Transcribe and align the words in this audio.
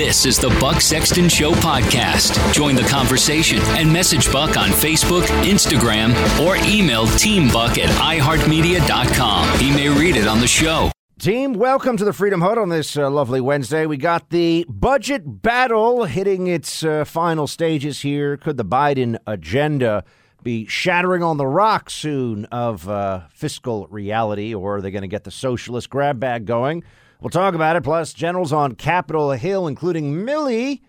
This 0.00 0.24
is 0.24 0.38
the 0.38 0.48
Buck 0.58 0.80
Sexton 0.80 1.28
Show 1.28 1.52
podcast. 1.52 2.54
Join 2.54 2.74
the 2.74 2.84
conversation 2.84 3.58
and 3.76 3.92
message 3.92 4.32
Buck 4.32 4.56
on 4.56 4.70
Facebook, 4.70 5.26
Instagram, 5.44 6.14
or 6.40 6.56
email 6.66 7.04
teambuck 7.04 7.76
at 7.76 7.90
iheartmedia.com. 7.90 9.58
He 9.58 9.70
may 9.70 9.90
read 9.90 10.16
it 10.16 10.26
on 10.26 10.40
the 10.40 10.46
show. 10.46 10.90
Team, 11.18 11.52
welcome 11.52 11.98
to 11.98 12.04
the 12.06 12.14
Freedom 12.14 12.40
Hut 12.40 12.56
on 12.56 12.70
this 12.70 12.96
uh, 12.96 13.10
lovely 13.10 13.42
Wednesday. 13.42 13.84
We 13.84 13.98
got 13.98 14.30
the 14.30 14.64
budget 14.70 15.42
battle 15.42 16.06
hitting 16.06 16.46
its 16.46 16.82
uh, 16.82 17.04
final 17.04 17.46
stages 17.46 18.00
here. 18.00 18.38
Could 18.38 18.56
the 18.56 18.64
Biden 18.64 19.18
agenda 19.26 20.04
be 20.42 20.64
shattering 20.64 21.22
on 21.22 21.36
the 21.36 21.46
rock 21.46 21.90
soon 21.90 22.46
of 22.46 22.88
uh, 22.88 23.24
fiscal 23.34 23.86
reality, 23.88 24.54
or 24.54 24.76
are 24.76 24.80
they 24.80 24.90
going 24.90 25.02
to 25.02 25.08
get 25.08 25.24
the 25.24 25.30
socialist 25.30 25.90
grab 25.90 26.18
bag 26.18 26.46
going? 26.46 26.84
We'll 27.20 27.30
talk 27.30 27.54
about 27.54 27.76
it. 27.76 27.82
Plus, 27.82 28.12
generals 28.14 28.52
on 28.52 28.76
Capitol 28.76 29.32
Hill, 29.32 29.66
including 29.66 30.24
Milley, 30.24 30.80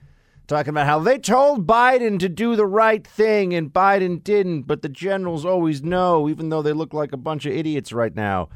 talking 0.47 0.69
about 0.69 0.87
how 0.87 0.99
they 0.99 1.17
told 1.17 1.67
Biden 1.67 2.19
to 2.19 2.29
do 2.29 2.55
the 2.55 2.65
right 2.65 3.05
thing 3.05 3.53
and 3.53 3.71
Biden 3.71 4.23
didn't, 4.23 4.63
but 4.63 4.81
the 4.81 4.89
generals 4.89 5.45
always 5.45 5.83
know, 5.83 6.29
even 6.29 6.49
though 6.49 6.61
they 6.61 6.73
look 6.73 6.93
like 6.93 7.11
a 7.11 7.17
bunch 7.17 7.45
of 7.45 7.51
idiots 7.51 7.91
right 7.91 8.15
now. 8.15 8.47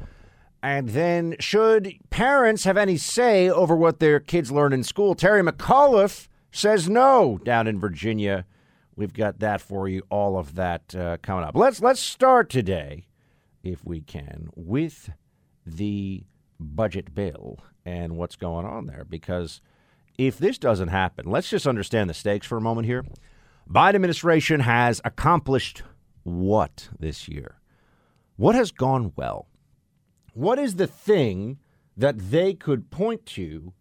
And 0.62 0.88
then, 0.88 1.36
should 1.38 1.94
parents 2.10 2.64
have 2.64 2.78
any 2.78 2.96
say 2.96 3.48
over 3.48 3.76
what 3.76 4.00
their 4.00 4.20
kids 4.20 4.50
learn 4.50 4.72
in 4.72 4.82
school? 4.82 5.14
Terry 5.14 5.42
McAuliffe 5.42 6.28
says 6.50 6.88
no 6.88 7.38
down 7.44 7.66
in 7.66 7.78
Virginia. 7.78 8.46
We've 8.96 9.12
got 9.12 9.40
that 9.40 9.60
for 9.60 9.86
you. 9.86 10.02
All 10.08 10.38
of 10.38 10.54
that 10.54 10.94
uh, 10.94 11.18
coming 11.22 11.44
up. 11.44 11.54
Let's 11.54 11.82
let's 11.82 12.00
start 12.00 12.48
today, 12.48 13.06
if 13.62 13.84
we 13.84 14.00
can, 14.00 14.48
with 14.56 15.10
the 15.66 16.24
budget 16.58 17.14
bill 17.14 17.58
and 17.84 18.16
what's 18.16 18.36
going 18.36 18.66
on 18.66 18.86
there. 18.86 19.04
Because 19.08 19.60
if 20.18 20.38
this 20.38 20.58
doesn't 20.58 20.88
happen, 20.88 21.26
let's 21.30 21.50
just 21.50 21.66
understand 21.66 22.10
the 22.10 22.14
stakes 22.14 22.46
for 22.46 22.56
a 22.56 22.60
moment 22.60 22.86
here. 22.86 23.04
Biden 23.70 23.96
administration 23.96 24.60
has 24.60 25.00
accomplished 25.04 25.82
what 26.22 26.88
this 26.98 27.28
year? 27.28 27.60
What 28.36 28.54
has 28.54 28.70
gone 28.70 29.12
well? 29.16 29.48
What 30.34 30.58
is 30.58 30.76
the 30.76 30.86
thing 30.86 31.58
that 31.96 32.30
they 32.30 32.54
could 32.54 32.90
point 32.90 33.24
to 33.26 33.72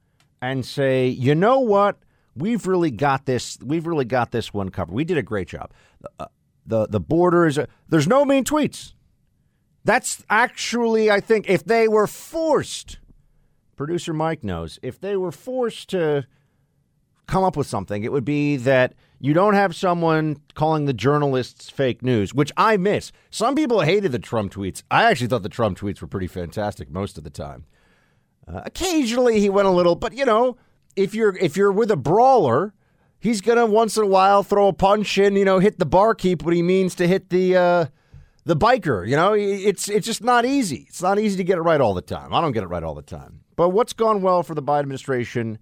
and 0.42 0.66
say, 0.66 1.08
you 1.08 1.36
know 1.36 1.60
what? 1.60 1.98
We've 2.36 2.66
really 2.68 2.92
got 2.92 3.26
this. 3.26 3.58
We've 3.64 3.86
really 3.86 4.06
got 4.06 4.32
this 4.32 4.54
one 4.54 4.70
covered. 4.70 4.94
We 4.94 5.06
did 5.06 5.18
a 5.18 5.24
great 5.24 5.48
job. 5.48 5.72
Uh, 6.20 6.26
the 6.66 6.88
the 6.88 7.00
border 7.00 7.46
is. 7.46 7.58
A, 7.58 7.68
there's 7.88 8.08
no 8.08 8.26
mean 8.26 8.44
tweets. 8.44 8.94
That's 9.86 10.26
actually, 10.30 11.12
I 11.12 11.20
think, 11.20 11.48
if 11.48 11.64
they 11.64 11.88
were 11.88 12.08
forced, 12.08 12.98
producer 13.76 14.14
Mike 14.14 14.44
knows, 14.44 14.80
if 14.82 15.00
they 15.00 15.16
were 15.16 15.32
forced 15.32 15.90
to 15.90 16.26
come 17.28 17.44
up 17.44 17.56
with 17.56 17.68
something, 17.68 18.04
it 18.04 18.12
would 18.12 18.26
be 18.26 18.58
that 18.58 18.94
you 19.20 19.34
don't 19.34 19.54
have 19.54 19.76
someone 19.76 20.38
calling 20.56 20.86
the 20.86 20.94
journalists 20.94 21.70
fake 21.70 22.02
news, 22.02 22.34
which 22.34 22.52
I 22.58 22.78
miss. 22.78 23.12
Some 23.30 23.54
people 23.56 23.82
hated 23.82 24.12
the 24.12 24.20
Trump 24.20 24.54
tweets. 24.54 24.82
I 24.90 25.04
actually 25.04 25.28
thought 25.28 25.44
the 25.44 25.50
Trump 25.50 25.78
tweets 25.78 26.02
were 26.02 26.08
pretty 26.08 26.28
fantastic 26.28 26.90
most 26.90 27.18
of 27.18 27.24
the 27.24 27.30
time. 27.30 27.66
Uh, 28.48 28.62
occasionally 28.66 29.40
he 29.40 29.50
went 29.50 29.68
a 29.68 29.72
little, 29.72 29.96
but 29.96 30.14
you 30.14 30.26
know, 30.26 30.58
if 30.96 31.14
you're 31.14 31.36
if 31.38 31.58
you're 31.58 31.72
with 31.72 31.92
a 31.92 31.96
brawler, 31.96 32.74
he's 33.20 33.42
gonna 33.42 33.66
once 33.66 33.98
in 33.98 34.04
a 34.04 34.08
while 34.08 34.44
throw 34.44 34.68
a 34.68 34.74
punch 34.74 35.18
and 35.18 35.38
you 35.38 35.46
know 35.46 35.60
hit 35.60 35.80
the 35.80 35.86
barkeep 35.86 36.44
what 36.44 36.54
he 36.54 36.62
means 36.62 36.96
to 36.96 37.08
hit 37.08 37.30
the 37.30 37.56
uh, 37.56 37.86
the 38.46 38.56
biker. 38.56 39.08
You 39.08 39.16
know, 39.16 39.34
it's 39.34 39.90
it's 39.90 40.06
just 40.06 40.24
not 40.24 40.46
easy. 40.46 40.86
It's 40.88 41.02
not 41.02 41.20
easy 41.20 41.38
to 41.38 41.44
get 41.44 41.58
it 41.58 41.62
right 41.62 41.82
all 41.82 41.94
the 41.94 42.02
time. 42.02 42.34
I 42.34 42.42
don't 42.42 42.52
get 42.52 42.64
it 42.64 42.68
right 42.68 42.84
all 42.84 42.96
the 42.96 43.02
time. 43.02 43.42
But 43.56 43.70
what's 43.70 43.94
gone 43.94 44.22
well 44.22 44.44
for 44.44 44.56
the 44.56 44.64
Biden 44.64 44.82
administration? 44.82 45.58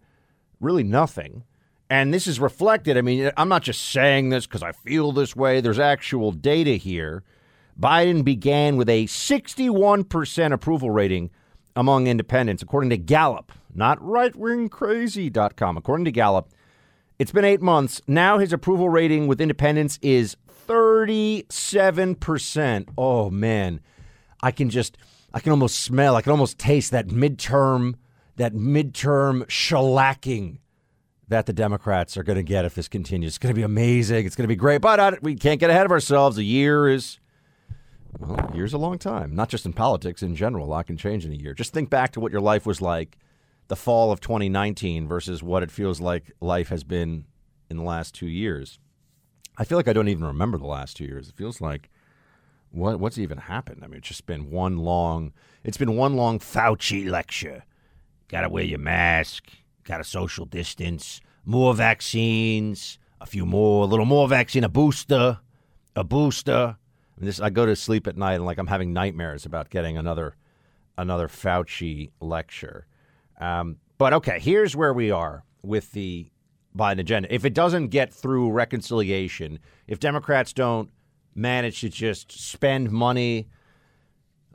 Really 0.60 0.84
nothing. 0.84 1.44
And 1.90 2.14
this 2.14 2.28
is 2.28 2.40
reflected. 2.40 2.98
I 2.98 3.02
mean, 3.02 3.32
I'm 3.38 3.50
not 3.50 3.62
just 3.62 3.82
saying 3.92 4.30
this 4.30 4.48
because 4.48 4.64
I 4.64 4.72
feel 4.72 5.12
this 5.12 5.36
way. 5.36 5.62
There's 5.62 5.80
actual 5.80 6.32
data 6.32 6.72
here. 6.72 7.24
Biden 7.80 8.24
began 8.24 8.78
with 8.78 8.90
a 8.90 9.06
61% 9.06 10.54
approval 10.54 10.92
rating 10.92 11.32
among 11.76 12.08
independents, 12.08 12.62
according 12.62 12.90
to 12.92 12.98
Gallup, 12.98 13.52
not 13.74 14.00
rightwingcrazy.com. 14.00 15.78
According 15.78 16.06
to 16.06 16.12
Gallup, 16.12 16.50
it's 17.20 17.32
been 17.32 17.46
eight 17.46 17.62
months. 17.62 18.02
Now 18.08 18.38
his 18.38 18.54
approval 18.54 18.90
rating 18.90 19.28
with 19.28 19.42
independents 19.42 20.00
is 20.02 20.36
37%. 20.68 22.90
Oh, 22.98 23.30
man. 23.30 23.80
I 24.42 24.52
can 24.52 24.70
just, 24.70 24.98
I 25.34 25.40
can 25.40 25.52
almost 25.52 25.80
smell, 25.80 26.16
I 26.16 26.22
can 26.22 26.32
almost 26.32 26.60
taste 26.60 26.92
that 26.92 27.08
midterm, 27.08 27.96
that 28.36 28.54
midterm 28.54 29.46
shellacking 29.46 30.58
that 31.30 31.46
the 31.46 31.54
Democrats 31.54 32.18
are 32.18 32.24
going 32.24 32.38
to 32.38 32.44
get 32.44 32.66
if 32.66 32.76
this 32.76 32.88
continues. 32.88 33.32
It's 33.32 33.38
going 33.38 33.54
to 33.54 33.58
be 33.58 33.64
amazing. 33.64 34.26
It's 34.26 34.36
going 34.36 34.44
to 34.44 34.50
be 34.50 34.56
great. 34.56 34.82
But 34.82 35.00
uh, 35.00 35.12
we 35.22 35.36
can't 35.36 35.60
get 35.60 35.70
ahead 35.70 35.86
of 35.86 35.92
ourselves. 35.92 36.38
A 36.38 36.44
year 36.44 36.90
is, 36.90 37.20
well, 38.20 38.50
a 38.52 38.56
year's 38.56 38.74
a 38.74 38.78
long 38.78 39.00
time, 39.00 39.34
not 39.34 39.50
just 39.50 39.66
in 39.66 39.74
politics, 39.74 40.22
in 40.22 40.36
general. 40.36 40.66
A 40.66 40.68
lot 40.68 40.88
can 40.88 40.98
change 40.98 41.26
in 41.26 41.32
a 41.32 41.36
year. 41.36 41.54
Just 41.54 41.74
think 41.74 41.90
back 41.90 42.12
to 42.12 42.20
what 42.20 42.32
your 42.32 42.42
life 42.42 42.66
was 42.66 42.82
like 42.82 43.18
the 43.68 43.76
fall 43.76 44.12
of 44.12 44.20
2019 44.20 45.08
versus 45.08 45.42
what 45.42 45.64
it 45.64 45.72
feels 45.72 46.02
like 46.02 46.32
life 46.42 46.70
has 46.70 46.84
been 46.84 47.26
in 47.70 47.78
the 47.78 47.84
last 47.84 48.14
two 48.14 48.28
years. 48.28 48.80
I 49.58 49.66
feel 49.66 49.78
like 49.78 49.88
I 49.88 49.94
don't 49.94 50.08
even 50.08 50.26
remember 50.26 50.58
the 50.58 50.66
last 50.66 50.98
two 50.98 51.06
years. 51.06 51.30
It 51.30 51.36
feels 51.36 51.62
like 51.62 51.90
what 52.72 53.00
what's 53.00 53.18
even 53.18 53.38
happened? 53.38 53.82
I 53.84 53.88
mean, 53.88 54.00
it's 54.00 54.08
just 54.08 54.26
been 54.26 54.50
one 54.50 54.78
long. 54.78 55.32
It's 55.64 55.78
been 55.78 55.96
one 55.96 56.16
long 56.16 56.40
Fauci 56.40 57.10
lecture. 57.10 57.64
Got 58.28 58.42
to 58.42 58.50
wear 58.50 58.64
your 58.64 58.80
mask. 58.80 59.46
Got 59.84 60.00
to 60.00 60.04
social 60.04 60.46
distance. 60.46 61.22
More 61.46 61.74
vaccines. 61.74 62.98
A 63.22 63.26
few 63.26 63.46
more. 63.46 63.84
A 63.84 63.88
little 63.88 64.06
more 64.06 64.28
vaccine. 64.28 64.64
A 64.64 64.70
booster. 64.70 65.40
A 65.96 66.04
booster. 66.04 66.78
I, 67.22 67.26
this, 67.26 67.40
I 67.40 67.52
go 67.52 67.66
to 67.66 67.76
sleep 67.76 68.08
at 68.08 68.18
night 68.18 68.36
and 68.36 68.46
like 68.46 68.58
I'm 68.58 68.68
having 68.68 68.92
nightmares 68.92 69.46
about 69.46 69.70
getting 69.70 69.98
another 69.98 70.36
another 70.98 71.28
Fauci 71.28 72.10
lecture. 72.20 72.88
Um, 73.40 73.78
but 74.00 74.14
okay, 74.14 74.40
here's 74.40 74.76
where 74.76 74.94
we 74.94 75.12
are 75.12 75.44
with 75.62 75.92
the 75.92 76.28
Biden 76.78 77.00
agenda. 77.00 77.34
If 77.34 77.46
it 77.46 77.54
doesn't 77.54 77.88
get 77.88 78.14
through 78.14 78.52
reconciliation, 78.52 79.60
if 79.88 80.00
Democrats 80.00 80.54
don't 80.54 80.90
manage 81.36 81.82
to 81.82 81.90
just 81.90 82.32
spend 82.32 82.92
money, 82.92 83.48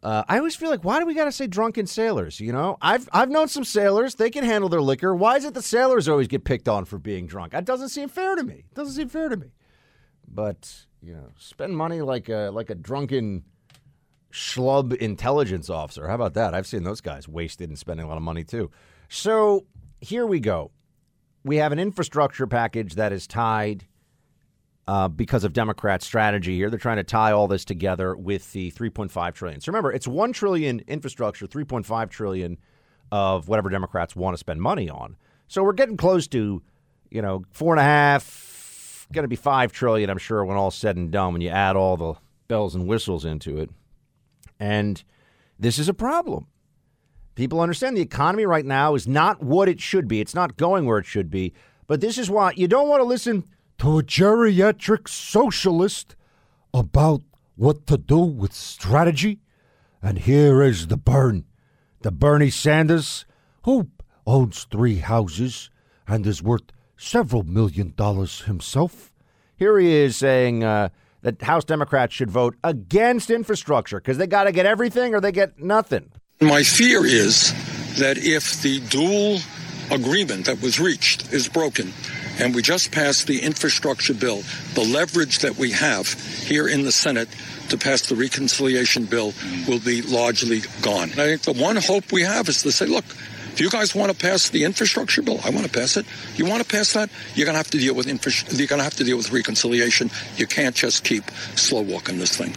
uh, 0.03 0.25
I 0.29 0.39
always 0.39 0.55
feel 0.57 0.71
like 0.71 0.85
why 0.85 1.01
do 1.01 1.07
we 1.07 1.15
got 1.15 1.25
to 1.25 1.33
say 1.33 1.47
drunken 1.47 1.87
sailors? 1.87 2.41
You 2.41 2.53
know, 2.53 2.77
I've 2.81 3.09
I've 3.13 3.31
known 3.31 3.49
some 3.49 3.65
sailors; 3.65 4.15
they 4.15 4.31
can 4.31 4.45
handle 4.45 4.69
their 4.69 4.83
liquor. 4.83 5.15
Why 5.15 5.37
is 5.37 5.45
it 5.45 5.55
the 5.55 5.63
sailors 5.63 6.09
always 6.09 6.29
get 6.29 6.45
picked 6.45 6.69
on 6.69 6.85
for 6.85 6.99
being 6.99 7.27
drunk? 7.27 7.53
That 7.53 7.65
doesn't 7.65 7.89
seem 7.89 8.09
fair 8.09 8.37
to 8.37 8.43
me. 8.43 8.65
It 8.71 8.75
doesn't 8.75 8.95
seem 8.95 9.09
fair 9.09 9.29
to 9.29 9.37
me. 9.37 9.53
But 10.27 10.87
you 11.03 11.15
know, 11.15 11.33
spend 11.39 11.77
money 11.77 12.01
like 12.01 12.29
a 12.29 12.51
like 12.53 12.71
a 12.71 12.75
drunken 12.75 13.45
schlub 14.33 14.95
intelligence 14.97 15.71
officer. 15.71 16.07
How 16.07 16.15
about 16.15 16.35
that? 16.35 16.55
I've 16.55 16.67
seen 16.67 16.85
those 16.85 17.01
guys 17.01 17.27
wasted 17.27 17.69
and 17.69 17.79
spending 17.79 18.05
a 18.05 18.09
lot 18.09 18.19
of 18.19 18.23
money 18.23 18.45
too. 18.45 18.71
So 19.09 19.67
here 20.01 20.27
we 20.27 20.39
go 20.39 20.71
we 21.45 21.57
have 21.57 21.73
an 21.73 21.79
infrastructure 21.79 22.47
package 22.47 22.95
that 22.95 23.13
is 23.13 23.27
tied 23.27 23.87
uh, 24.87 25.09
because 25.09 25.45
of 25.45 25.53
Democrat 25.53 26.03
strategy 26.03 26.57
here. 26.57 26.71
They're 26.71 26.79
trying 26.79 26.97
to 26.97 27.05
tie 27.05 27.33
all 27.33 27.47
this 27.47 27.65
together 27.65 28.17
with 28.17 28.53
the 28.53 28.71
3.5 28.73 29.35
trillion. 29.35 29.61
So 29.61 29.71
remember, 29.71 29.93
it's 29.93 30.09
one 30.09 30.33
trillion 30.33 30.81
infrastructure, 30.87 31.47
3.5 31.47 32.11
trillion 32.11 32.59
of 33.13 33.49
whatever 33.49 33.69
Democrats 33.69 34.17
want 34.17 34.35
to 34.35 34.39
spend 34.39 34.61
money 34.61 34.89
on. 34.89 35.17
So 35.47 35.63
we're 35.63 35.73
getting 35.73 35.97
close 35.97 36.27
to, 36.29 36.63
you 37.11 37.23
know, 37.23 37.45
four 37.53 37.75
and 37.75 37.81
a 37.81 37.85
half, 37.85 39.07
going 39.13 39.25
to 39.25 39.29
be 39.29 39.37
five 39.37 39.73
trillion. 39.73 40.11
I'm 40.11 40.19
sure 40.19 40.45
when 40.45 40.57
all's 40.57 40.75
said 40.75 40.97
and 40.97 41.11
done, 41.11 41.33
when 41.33 41.43
you 41.43 41.51
add 41.51 41.77
all 41.77 41.97
the 41.97 42.15
bells 42.49 42.75
and 42.75 42.87
whistles 42.87 43.25
into 43.25 43.59
it, 43.59 43.71
and 44.59 45.03
this 45.59 45.79
is 45.79 45.89
a 45.89 45.95
problem 45.95 46.47
People 47.39 47.61
understand 47.61 47.97
the 47.97 48.01
economy 48.01 48.45
right 48.47 48.67
now 48.67 48.97
is 48.97 49.07
not 49.07 49.41
what 49.41 49.69
it 49.69 49.81
should 49.81 50.09
be. 50.09 50.21
It's 50.21 50.35
not 50.35 50.57
going 50.57 50.87
where 50.87 50.99
it 50.99 51.07
should 51.07 51.31
be. 51.31 51.53
But 51.87 52.01
this 52.01 52.19
is 52.19 52.29
why 52.29 52.53
you 52.57 52.67
don't 52.67 52.89
want 52.89 52.99
to 52.99 53.05
listen 53.05 53.45
to 53.79 54.01
a 54.01 54.03
geriatric 54.03 55.09
socialist 55.09 56.17
about 56.75 57.23
what 57.55 57.87
to 57.87 57.97
do 57.97 58.19
with 58.19 58.53
strategy. 58.53 59.39
And 60.03 60.19
here 60.19 60.65
is 60.65 60.89
the 60.89 60.97
burn. 60.97 61.45
The 62.01 62.11
Bernie 62.11 62.51
Sanders, 62.51 63.25
who 63.63 63.89
owns 64.27 64.65
three 64.65 64.97
houses 64.97 65.71
and 66.09 66.27
is 66.27 66.43
worth 66.43 66.73
several 66.97 67.45
million 67.45 67.93
dollars 67.95 68.41
himself. 68.41 69.13
Here 69.55 69.79
he 69.79 69.93
is 69.93 70.17
saying 70.17 70.65
uh, 70.65 70.89
that 71.23 71.41
House 71.43 71.65
Democrats 71.65 72.15
should 72.15 72.33
vote 72.33 72.57
against 72.65 73.31
infrastructure 73.31 74.01
because 74.01 74.19
they 74.19 74.27
got 74.27 74.45
to 74.45 74.53
get 74.53 74.67
everything 74.67 75.15
or 75.15 75.21
they 75.21 75.31
get 75.31 75.61
nothing. 75.61 76.11
My 76.41 76.63
fear 76.63 77.05
is 77.05 77.53
that 77.99 78.17
if 78.17 78.63
the 78.63 78.79
dual 78.79 79.41
agreement 79.91 80.47
that 80.47 80.63
was 80.63 80.79
reached 80.79 81.33
is 81.33 81.49
broken, 81.49 81.93
and 82.39 82.55
we 82.55 82.63
just 82.63 82.93
passed 82.93 83.27
the 83.27 83.43
infrastructure 83.43 84.15
bill, 84.15 84.43
the 84.75 84.85
leverage 84.85 85.41
that 85.41 85.57
we 85.57 85.73
have 85.73 86.13
here 86.13 86.69
in 86.69 86.85
the 86.85 86.93
Senate 86.93 87.29
to 87.71 87.77
pass 87.77 88.03
the 88.03 88.15
reconciliation 88.15 89.05
bill 89.05 89.35
will 89.67 89.81
be 89.81 90.01
largely 90.03 90.61
gone. 90.81 91.11
And 91.11 91.21
I 91.21 91.37
think 91.37 91.43
the 91.43 91.61
one 91.61 91.75
hope 91.75 92.13
we 92.13 92.23
have 92.23 92.49
is 92.49 92.63
to 92.63 92.71
say, 92.71 92.87
look, 92.87 93.05
if 93.53 93.61
you 93.61 93.69
guys 93.69 93.93
want 93.93 94.13
to 94.13 94.17
pass 94.17 94.51
the 94.51 94.63
infrastructure 94.63 95.23
bill? 95.23 95.41
I 95.45 95.51
want 95.51 95.67
to 95.67 95.73
pass 95.73 95.97
it. 95.97 96.07
You 96.37 96.47
want 96.47 96.63
to 96.63 96.69
pass 96.69 96.93
that? 96.93 97.11
You're 97.35 97.47
going 97.47 97.55
to 97.55 97.59
have 97.59 97.71
to 97.73 97.79
deal 97.79 97.97
with 97.97 98.07
infra- 98.07 98.55
You're 98.57 98.69
going 98.69 98.79
to 98.79 98.85
have 98.85 98.95
to 98.95 99.05
deal 99.05 99.17
with 99.17 99.33
reconciliation. 99.33 100.09
You 100.37 100.47
can't 100.47 100.77
just 100.77 101.03
keep 101.03 101.25
slow 101.57 101.83
walking 101.83 102.19
this 102.19 102.37
thing. 102.37 102.57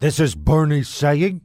This 0.00 0.18
is 0.18 0.34
Bernie 0.34 0.82
saying, 0.82 1.42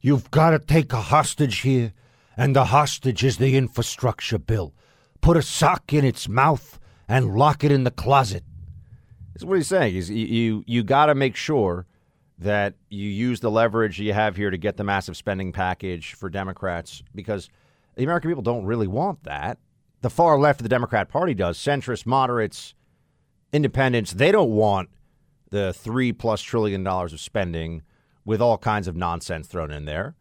"You've 0.00 0.30
got 0.30 0.50
to 0.50 0.58
take 0.58 0.92
a 0.92 1.00
hostage 1.00 1.60
here, 1.60 1.92
and 2.36 2.54
the 2.54 2.66
hostage 2.66 3.24
is 3.24 3.38
the 3.38 3.56
infrastructure 3.56 4.38
bill. 4.38 4.74
Put 5.20 5.36
a 5.36 5.42
sock 5.42 5.92
in 5.92 6.04
its 6.04 6.28
mouth 6.28 6.78
and 7.08 7.34
lock 7.34 7.64
it 7.64 7.72
in 7.72 7.84
the 7.84 7.90
closet." 7.90 8.44
This 9.32 9.42
is 9.42 9.46
what 9.46 9.56
he's 9.56 9.68
saying. 9.68 9.96
Is 9.96 10.10
you 10.10 10.26
you, 10.26 10.64
you 10.66 10.82
got 10.82 11.06
to 11.06 11.14
make 11.14 11.36
sure 11.36 11.86
that 12.38 12.74
you 12.88 13.08
use 13.08 13.40
the 13.40 13.50
leverage 13.50 13.98
you 13.98 14.12
have 14.12 14.36
here 14.36 14.50
to 14.50 14.58
get 14.58 14.76
the 14.76 14.84
massive 14.84 15.16
spending 15.16 15.52
package 15.52 16.14
for 16.14 16.30
Democrats 16.30 17.02
because 17.14 17.48
the 17.96 18.04
American 18.04 18.30
people 18.30 18.42
don't 18.42 18.64
really 18.64 18.86
want 18.86 19.24
that. 19.24 19.58
The 20.02 20.10
far 20.10 20.38
left 20.38 20.60
of 20.60 20.62
the 20.62 20.68
Democrat 20.68 21.08
Party 21.08 21.34
does. 21.34 21.58
Centrists, 21.58 22.06
moderates, 22.06 22.74
independents, 23.52 24.12
they 24.12 24.30
don't 24.30 24.50
want 24.50 24.88
the 25.50 25.72
three 25.72 26.12
plus 26.12 26.40
trillion 26.40 26.84
dollars 26.84 27.12
of 27.12 27.20
spending 27.20 27.82
with 28.28 28.42
all 28.42 28.58
kinds 28.58 28.86
of 28.86 28.94
nonsense 28.94 29.48
thrown 29.48 29.70
in 29.70 29.86
there. 29.86 30.14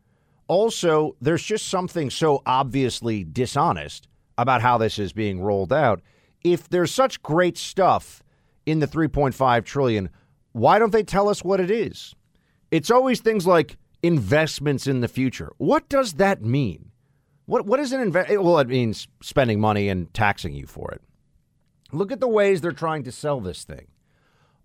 Also, 0.47 1.17
there's 1.19 1.43
just 1.43 1.67
something 1.67 2.09
so 2.09 2.41
obviously 2.45 3.25
dishonest 3.25 4.07
about 4.37 4.61
how 4.61 4.77
this 4.77 4.97
is 4.97 5.11
being 5.11 5.41
rolled 5.41 5.73
out. 5.73 6.01
If 6.41 6.69
there's 6.69 6.89
such 6.89 7.21
great 7.21 7.57
stuff 7.57 8.23
in 8.65 8.79
the 8.79 8.87
3.5 8.87 9.65
trillion, 9.65 10.09
why 10.53 10.79
don't 10.79 10.93
they 10.93 11.03
tell 11.03 11.27
us 11.27 11.43
what 11.43 11.59
it 11.59 11.69
is? 11.69 12.15
It's 12.71 12.89
always 12.89 13.19
things 13.19 13.45
like 13.45 13.75
investments 14.01 14.87
in 14.87 15.01
the 15.01 15.09
future. 15.09 15.51
What 15.57 15.89
does 15.89 16.13
that 16.13 16.41
mean? 16.41 16.91
What 17.45 17.65
what 17.65 17.81
is 17.81 17.91
an 17.91 17.99
invest? 17.99 18.29
Well, 18.39 18.59
it 18.59 18.69
means 18.69 19.09
spending 19.21 19.59
money 19.59 19.89
and 19.89 20.13
taxing 20.13 20.53
you 20.53 20.65
for 20.65 20.91
it. 20.93 21.01
Look 21.91 22.13
at 22.13 22.21
the 22.21 22.27
ways 22.29 22.61
they're 22.61 22.71
trying 22.71 23.03
to 23.03 23.11
sell 23.11 23.41
this 23.41 23.65
thing. 23.65 23.87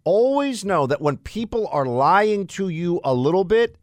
Always 0.04 0.64
know 0.64 0.86
that 0.86 1.00
when 1.00 1.16
people 1.16 1.68
are 1.68 1.86
lying 1.86 2.46
to 2.48 2.68
you 2.68 3.00
a 3.04 3.14
little 3.14 3.44
bit, 3.44 3.76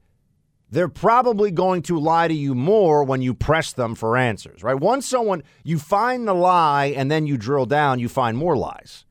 they're 0.71 0.89
probably 0.89 1.49
going 1.49 1.81
to 1.83 1.99
lie 1.99 2.27
to 2.27 2.33
you 2.33 2.53
more 2.53 3.03
when 3.03 3.21
you 3.21 3.33
press 3.33 3.73
them 3.73 3.95
for 3.95 4.15
answers, 4.15 4.63
right? 4.63 4.75
Once 4.79 5.07
someone 5.07 5.43
you 5.63 5.79
find 5.79 6.27
the 6.27 6.33
lie 6.33 6.87
and 6.87 7.09
then 7.09 7.25
you 7.25 7.37
drill 7.37 7.65
down, 7.65 7.99
you 7.99 8.09
find 8.09 8.37
more 8.37 8.55
lies. 8.55 9.05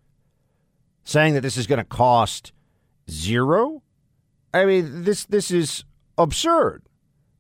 Saying 1.04 1.34
that 1.34 1.40
this 1.40 1.56
is 1.56 1.66
going 1.66 1.78
to 1.78 1.84
cost 1.84 2.52
zero? 3.10 3.82
I 4.52 4.66
mean, 4.66 5.04
this 5.04 5.24
this 5.24 5.50
is 5.50 5.84
absurd, 6.16 6.82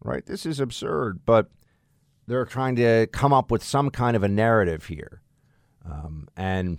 right? 0.02 0.24
This 0.24 0.46
is 0.46 0.58
absurd, 0.58 1.20
but 1.26 1.50
they're 2.26 2.44
trying 2.44 2.76
to 2.76 3.06
come 3.12 3.32
up 3.32 3.50
with 3.50 3.62
some 3.62 3.90
kind 3.90 4.16
of 4.16 4.22
a 4.22 4.28
narrative 4.28 4.86
here. 4.86 5.22
Um, 5.84 6.28
and 6.36 6.78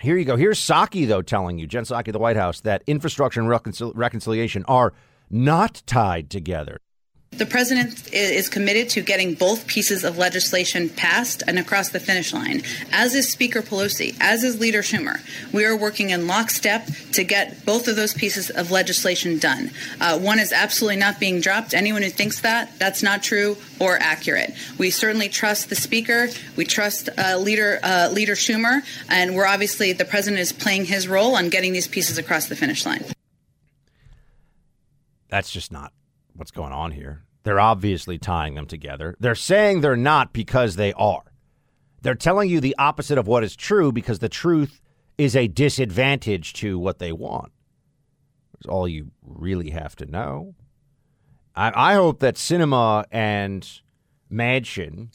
here 0.00 0.16
you 0.16 0.24
go. 0.24 0.36
Here's 0.36 0.58
Psaki, 0.58 1.06
though, 1.06 1.22
telling 1.22 1.58
you, 1.58 1.66
Jen 1.66 1.84
Psaki, 1.84 2.12
the 2.12 2.18
White 2.18 2.36
House, 2.36 2.60
that 2.62 2.82
infrastructure 2.86 3.40
and 3.40 3.48
reconcil- 3.48 3.92
reconciliation 3.94 4.64
are 4.66 4.92
not 5.30 5.82
tied 5.86 6.30
together. 6.30 6.80
The 7.32 7.46
president 7.46 8.12
is 8.12 8.48
committed 8.48 8.90
to 8.90 9.02
getting 9.02 9.34
both 9.34 9.66
pieces 9.66 10.04
of 10.04 10.18
legislation 10.18 10.90
passed 10.90 11.42
and 11.46 11.58
across 11.58 11.88
the 11.88 12.00
finish 12.00 12.34
line, 12.34 12.62
as 12.92 13.14
is 13.14 13.30
Speaker 13.30 13.62
Pelosi, 13.62 14.14
as 14.20 14.42
is 14.42 14.60
Leader 14.60 14.82
Schumer. 14.82 15.20
We 15.50 15.64
are 15.64 15.74
working 15.76 16.10
in 16.10 16.26
lockstep 16.26 16.88
to 17.12 17.24
get 17.24 17.64
both 17.64 17.88
of 17.88 17.96
those 17.96 18.12
pieces 18.12 18.50
of 18.50 18.70
legislation 18.70 19.38
done. 19.38 19.70
Uh, 20.00 20.18
one 20.18 20.38
is 20.38 20.52
absolutely 20.52 20.96
not 20.96 21.18
being 21.18 21.40
dropped. 21.40 21.72
Anyone 21.72 22.02
who 22.02 22.10
thinks 22.10 22.40
that, 22.40 22.78
that's 22.78 23.02
not 23.02 23.22
true 23.22 23.56
or 23.78 23.96
accurate. 23.98 24.52
We 24.76 24.90
certainly 24.90 25.28
trust 25.28 25.70
the 25.70 25.76
Speaker. 25.76 26.28
We 26.56 26.66
trust 26.66 27.08
uh, 27.16 27.38
Leader 27.38 27.78
uh, 27.82 28.10
Leader 28.12 28.34
Schumer, 28.34 28.82
and 29.08 29.34
we're 29.34 29.46
obviously 29.46 29.92
the 29.92 30.04
president 30.04 30.40
is 30.40 30.52
playing 30.52 30.86
his 30.86 31.08
role 31.08 31.36
on 31.36 31.48
getting 31.48 31.72
these 31.72 31.88
pieces 31.88 32.18
across 32.18 32.48
the 32.48 32.56
finish 32.56 32.84
line. 32.84 33.04
That's 35.28 35.50
just 35.50 35.70
not 35.70 35.92
what's 36.40 36.50
going 36.50 36.72
on 36.72 36.90
here. 36.90 37.22
They're 37.42 37.60
obviously 37.60 38.18
tying 38.18 38.54
them 38.54 38.66
together. 38.66 39.14
They're 39.20 39.34
saying 39.34 39.80
they're 39.82 39.94
not 39.94 40.32
because 40.32 40.76
they 40.76 40.92
are. 40.94 41.22
They're 42.00 42.14
telling 42.14 42.48
you 42.48 42.60
the 42.60 42.74
opposite 42.78 43.18
of 43.18 43.28
what 43.28 43.44
is 43.44 43.54
true 43.54 43.92
because 43.92 44.18
the 44.18 44.28
truth 44.30 44.80
is 45.18 45.36
a 45.36 45.48
disadvantage 45.48 46.54
to 46.54 46.78
what 46.78 46.98
they 46.98 47.12
want. 47.12 47.52
That's 48.54 48.66
all 48.66 48.88
you 48.88 49.10
really 49.22 49.70
have 49.70 49.94
to 49.96 50.06
know. 50.06 50.54
I, 51.54 51.92
I 51.92 51.94
hope 51.94 52.20
that 52.20 52.36
Sinema 52.36 53.04
and 53.12 53.68
Manchin 54.32 55.08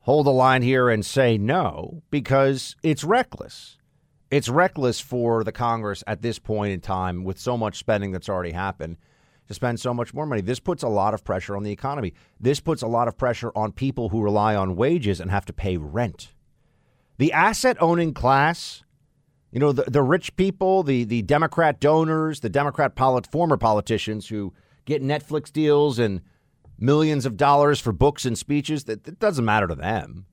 hold 0.00 0.24
the 0.24 0.32
line 0.32 0.62
here 0.62 0.88
and 0.88 1.04
say 1.04 1.36
no 1.36 2.02
because 2.10 2.76
it's 2.82 3.04
reckless. 3.04 3.76
It's 4.30 4.48
reckless 4.48 5.00
for 5.00 5.44
the 5.44 5.52
Congress 5.52 6.02
at 6.06 6.22
this 6.22 6.38
point 6.38 6.72
in 6.72 6.80
time 6.80 7.24
with 7.24 7.38
so 7.38 7.58
much 7.58 7.76
spending 7.76 8.12
that's 8.12 8.30
already 8.30 8.52
happened 8.52 8.96
to 9.48 9.54
spend 9.54 9.80
so 9.80 9.94
much 9.94 10.12
more 10.12 10.26
money. 10.26 10.40
This 10.40 10.60
puts 10.60 10.82
a 10.82 10.88
lot 10.88 11.14
of 11.14 11.24
pressure 11.24 11.56
on 11.56 11.62
the 11.62 11.72
economy. 11.72 12.14
This 12.40 12.60
puts 12.60 12.82
a 12.82 12.86
lot 12.86 13.08
of 13.08 13.16
pressure 13.16 13.52
on 13.54 13.72
people 13.72 14.08
who 14.08 14.22
rely 14.22 14.54
on 14.54 14.76
wages 14.76 15.20
and 15.20 15.30
have 15.30 15.44
to 15.46 15.52
pay 15.52 15.76
rent. 15.76 16.32
The 17.18 17.32
asset 17.32 17.76
owning 17.80 18.12
class, 18.12 18.82
you 19.50 19.60
know, 19.60 19.72
the, 19.72 19.84
the 19.84 20.02
rich 20.02 20.36
people, 20.36 20.82
the, 20.82 21.04
the 21.04 21.22
Democrat 21.22 21.80
donors, 21.80 22.40
the 22.40 22.50
Democrat 22.50 22.94
polit- 22.94 23.30
former 23.30 23.56
politicians 23.56 24.28
who 24.28 24.52
get 24.84 25.02
Netflix 25.02 25.52
deals 25.52 25.98
and 25.98 26.20
millions 26.78 27.24
of 27.24 27.36
dollars 27.36 27.80
for 27.80 27.92
books 27.92 28.26
and 28.26 28.36
speeches, 28.36 28.84
that, 28.84 29.04
that 29.04 29.18
doesn't 29.18 29.44
matter 29.44 29.66
to 29.66 29.74
them. 29.74 30.26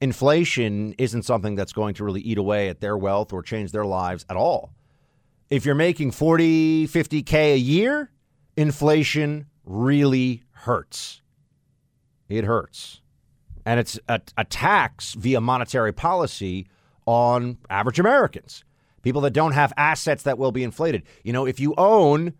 Inflation 0.00 0.94
isn't 0.98 1.22
something 1.22 1.54
that's 1.54 1.72
going 1.72 1.94
to 1.94 2.04
really 2.04 2.20
eat 2.20 2.38
away 2.38 2.68
at 2.68 2.80
their 2.80 2.96
wealth 2.96 3.32
or 3.32 3.42
change 3.42 3.72
their 3.72 3.84
lives 3.84 4.24
at 4.28 4.36
all. 4.36 4.72
If 5.50 5.64
you're 5.64 5.74
making 5.74 6.12
40, 6.12 6.88
50K 6.88 7.54
a 7.54 7.58
year, 7.58 8.10
inflation 8.56 9.46
really 9.64 10.42
hurts. 10.52 11.22
It 12.28 12.44
hurts. 12.44 13.00
And 13.66 13.80
it's 13.80 13.98
a, 14.08 14.20
a, 14.36 14.44
tax 14.44 15.14
via 15.14 15.40
monetary 15.40 15.92
policy 15.92 16.66
on 17.06 17.58
average 17.70 17.98
Americans, 17.98 18.64
people 19.02 19.22
that 19.22 19.32
don't 19.32 19.52
have 19.52 19.72
assets 19.76 20.24
that 20.24 20.38
will 20.38 20.52
be 20.52 20.62
inflated. 20.62 21.02
You 21.22 21.32
know, 21.32 21.46
if 21.46 21.58
you 21.58 21.74
own 21.78 22.34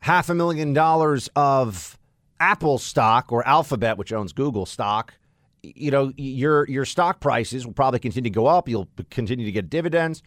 half 0.00 0.28
a 0.28 0.34
million 0.34 0.74
dollars 0.74 1.30
of 1.34 1.98
Apple 2.38 2.78
stock 2.78 3.32
or 3.32 3.46
Alphabet, 3.46 3.96
which 3.96 4.12
owns 4.12 4.32
Google 4.32 4.66
stock, 4.66 5.14
you 5.62 5.90
know, 5.90 6.12
your 6.16 6.68
your 6.68 6.84
stock 6.84 7.20
prices 7.20 7.66
will 7.66 7.74
probably 7.74 7.98
continue 7.98 8.30
to 8.30 8.34
go 8.34 8.46
up. 8.46 8.68
You'll 8.68 8.88
continue 9.10 9.44
to 9.46 9.52
get 9.52 9.68
dividends. 9.68 10.22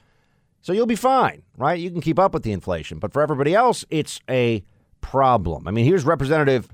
So 0.61 0.73
you'll 0.73 0.85
be 0.85 0.95
fine, 0.95 1.41
right? 1.57 1.79
You 1.79 1.89
can 1.89 2.01
keep 2.01 2.19
up 2.19 2.33
with 2.33 2.43
the 2.43 2.51
inflation. 2.51 2.99
But 2.99 3.13
for 3.13 3.21
everybody 3.21 3.55
else, 3.55 3.85
it's 3.89 4.19
a 4.29 4.63
problem. 5.01 5.67
I 5.67 5.71
mean, 5.71 5.85
here's 5.85 6.05
Representative 6.05 6.67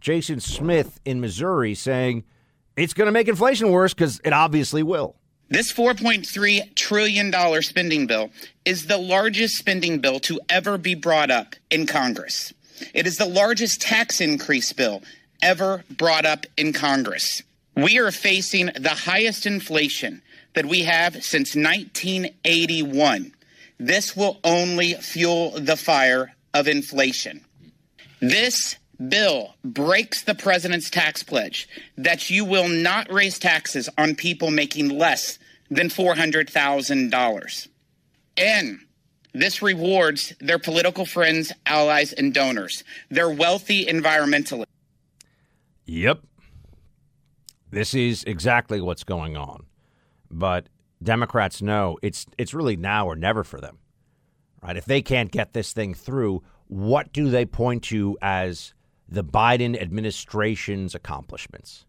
Jason 0.00 0.40
Smith 0.40 1.00
in 1.04 1.20
Missouri 1.20 1.74
saying 1.74 2.24
it's 2.76 2.94
going 2.94 3.06
to 3.06 3.12
make 3.12 3.28
inflation 3.28 3.70
worse 3.70 3.92
because 3.94 4.20
it 4.24 4.32
obviously 4.32 4.82
will. 4.82 5.16
This 5.48 5.72
$4.3 5.72 6.74
trillion 6.76 7.62
spending 7.62 8.06
bill 8.06 8.30
is 8.64 8.86
the 8.86 8.98
largest 8.98 9.56
spending 9.56 9.98
bill 9.98 10.20
to 10.20 10.40
ever 10.48 10.78
be 10.78 10.94
brought 10.94 11.30
up 11.30 11.56
in 11.70 11.86
Congress. 11.86 12.52
It 12.94 13.06
is 13.06 13.16
the 13.16 13.26
largest 13.26 13.80
tax 13.80 14.20
increase 14.20 14.72
bill 14.72 15.02
ever 15.42 15.84
brought 15.90 16.24
up 16.24 16.46
in 16.56 16.72
Congress. 16.72 17.42
We 17.76 17.98
are 17.98 18.12
facing 18.12 18.66
the 18.78 18.90
highest 18.90 19.44
inflation 19.44 20.22
that 20.54 20.66
we 20.66 20.82
have 20.82 21.14
since 21.24 21.56
1981. 21.56 23.32
This 23.78 24.16
will 24.16 24.38
only 24.44 24.94
fuel 24.94 25.52
the 25.58 25.76
fire 25.76 26.34
of 26.54 26.68
inflation. 26.68 27.44
This 28.20 28.76
bill 29.08 29.54
breaks 29.64 30.22
the 30.22 30.34
president's 30.34 30.90
tax 30.90 31.22
pledge 31.22 31.68
that 31.96 32.28
you 32.30 32.44
will 32.44 32.68
not 32.68 33.10
raise 33.10 33.38
taxes 33.38 33.88
on 33.96 34.14
people 34.14 34.50
making 34.50 34.90
less 34.90 35.38
than 35.70 35.88
$400,000. 35.88 37.68
And 38.36 38.78
this 39.32 39.62
rewards 39.62 40.34
their 40.40 40.58
political 40.58 41.06
friends, 41.06 41.52
allies, 41.66 42.12
and 42.12 42.34
donors. 42.34 42.84
They're 43.10 43.30
wealthy 43.30 43.86
environmentalists. 43.86 44.64
Yep. 45.86 46.20
This 47.70 47.94
is 47.94 48.24
exactly 48.24 48.80
what's 48.80 49.04
going 49.04 49.36
on. 49.36 49.66
But 50.30 50.66
Democrats 51.02 51.62
know 51.62 51.98
it's 52.02 52.26
it's 52.38 52.54
really 52.54 52.76
now 52.76 53.06
or 53.06 53.16
never 53.16 53.44
for 53.44 53.60
them. 53.60 53.78
Right? 54.62 54.76
If 54.76 54.84
they 54.84 55.02
can't 55.02 55.30
get 55.30 55.52
this 55.52 55.72
thing 55.72 55.94
through, 55.94 56.42
what 56.70 57.12
do 57.12 57.28
they 57.30 57.44
point 57.44 57.82
to 57.82 58.16
as 58.22 58.74
the 59.08 59.24
Biden 59.24 59.80
administration's 59.80 60.94
accomplishments? 60.94 61.84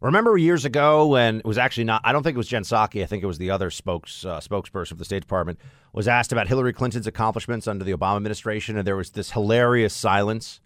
Remember 0.00 0.36
years 0.36 0.66
ago 0.66 1.06
when 1.06 1.38
it 1.38 1.46
was 1.46 1.56
actually 1.56 1.84
not, 1.84 2.02
I 2.04 2.12
don't 2.12 2.22
think 2.22 2.34
it 2.34 2.38
was 2.38 2.46
Jen 2.46 2.62
Psaki, 2.62 3.02
I 3.02 3.06
think 3.06 3.22
it 3.22 3.26
was 3.26 3.38
the 3.38 3.50
other 3.50 3.70
spokes, 3.70 4.26
uh, 4.26 4.38
spokesperson 4.40 4.92
of 4.92 4.98
the 4.98 5.06
State 5.06 5.20
Department, 5.20 5.58
was 5.94 6.06
asked 6.06 6.30
about 6.30 6.46
Hillary 6.46 6.74
Clinton's 6.74 7.06
accomplishments 7.06 7.66
under 7.66 7.86
the 7.86 7.92
Obama 7.92 8.18
administration, 8.18 8.76
and 8.76 8.86
there 8.86 8.96
was 8.96 9.12
this 9.12 9.30
hilarious 9.30 9.94
silence 9.94 10.60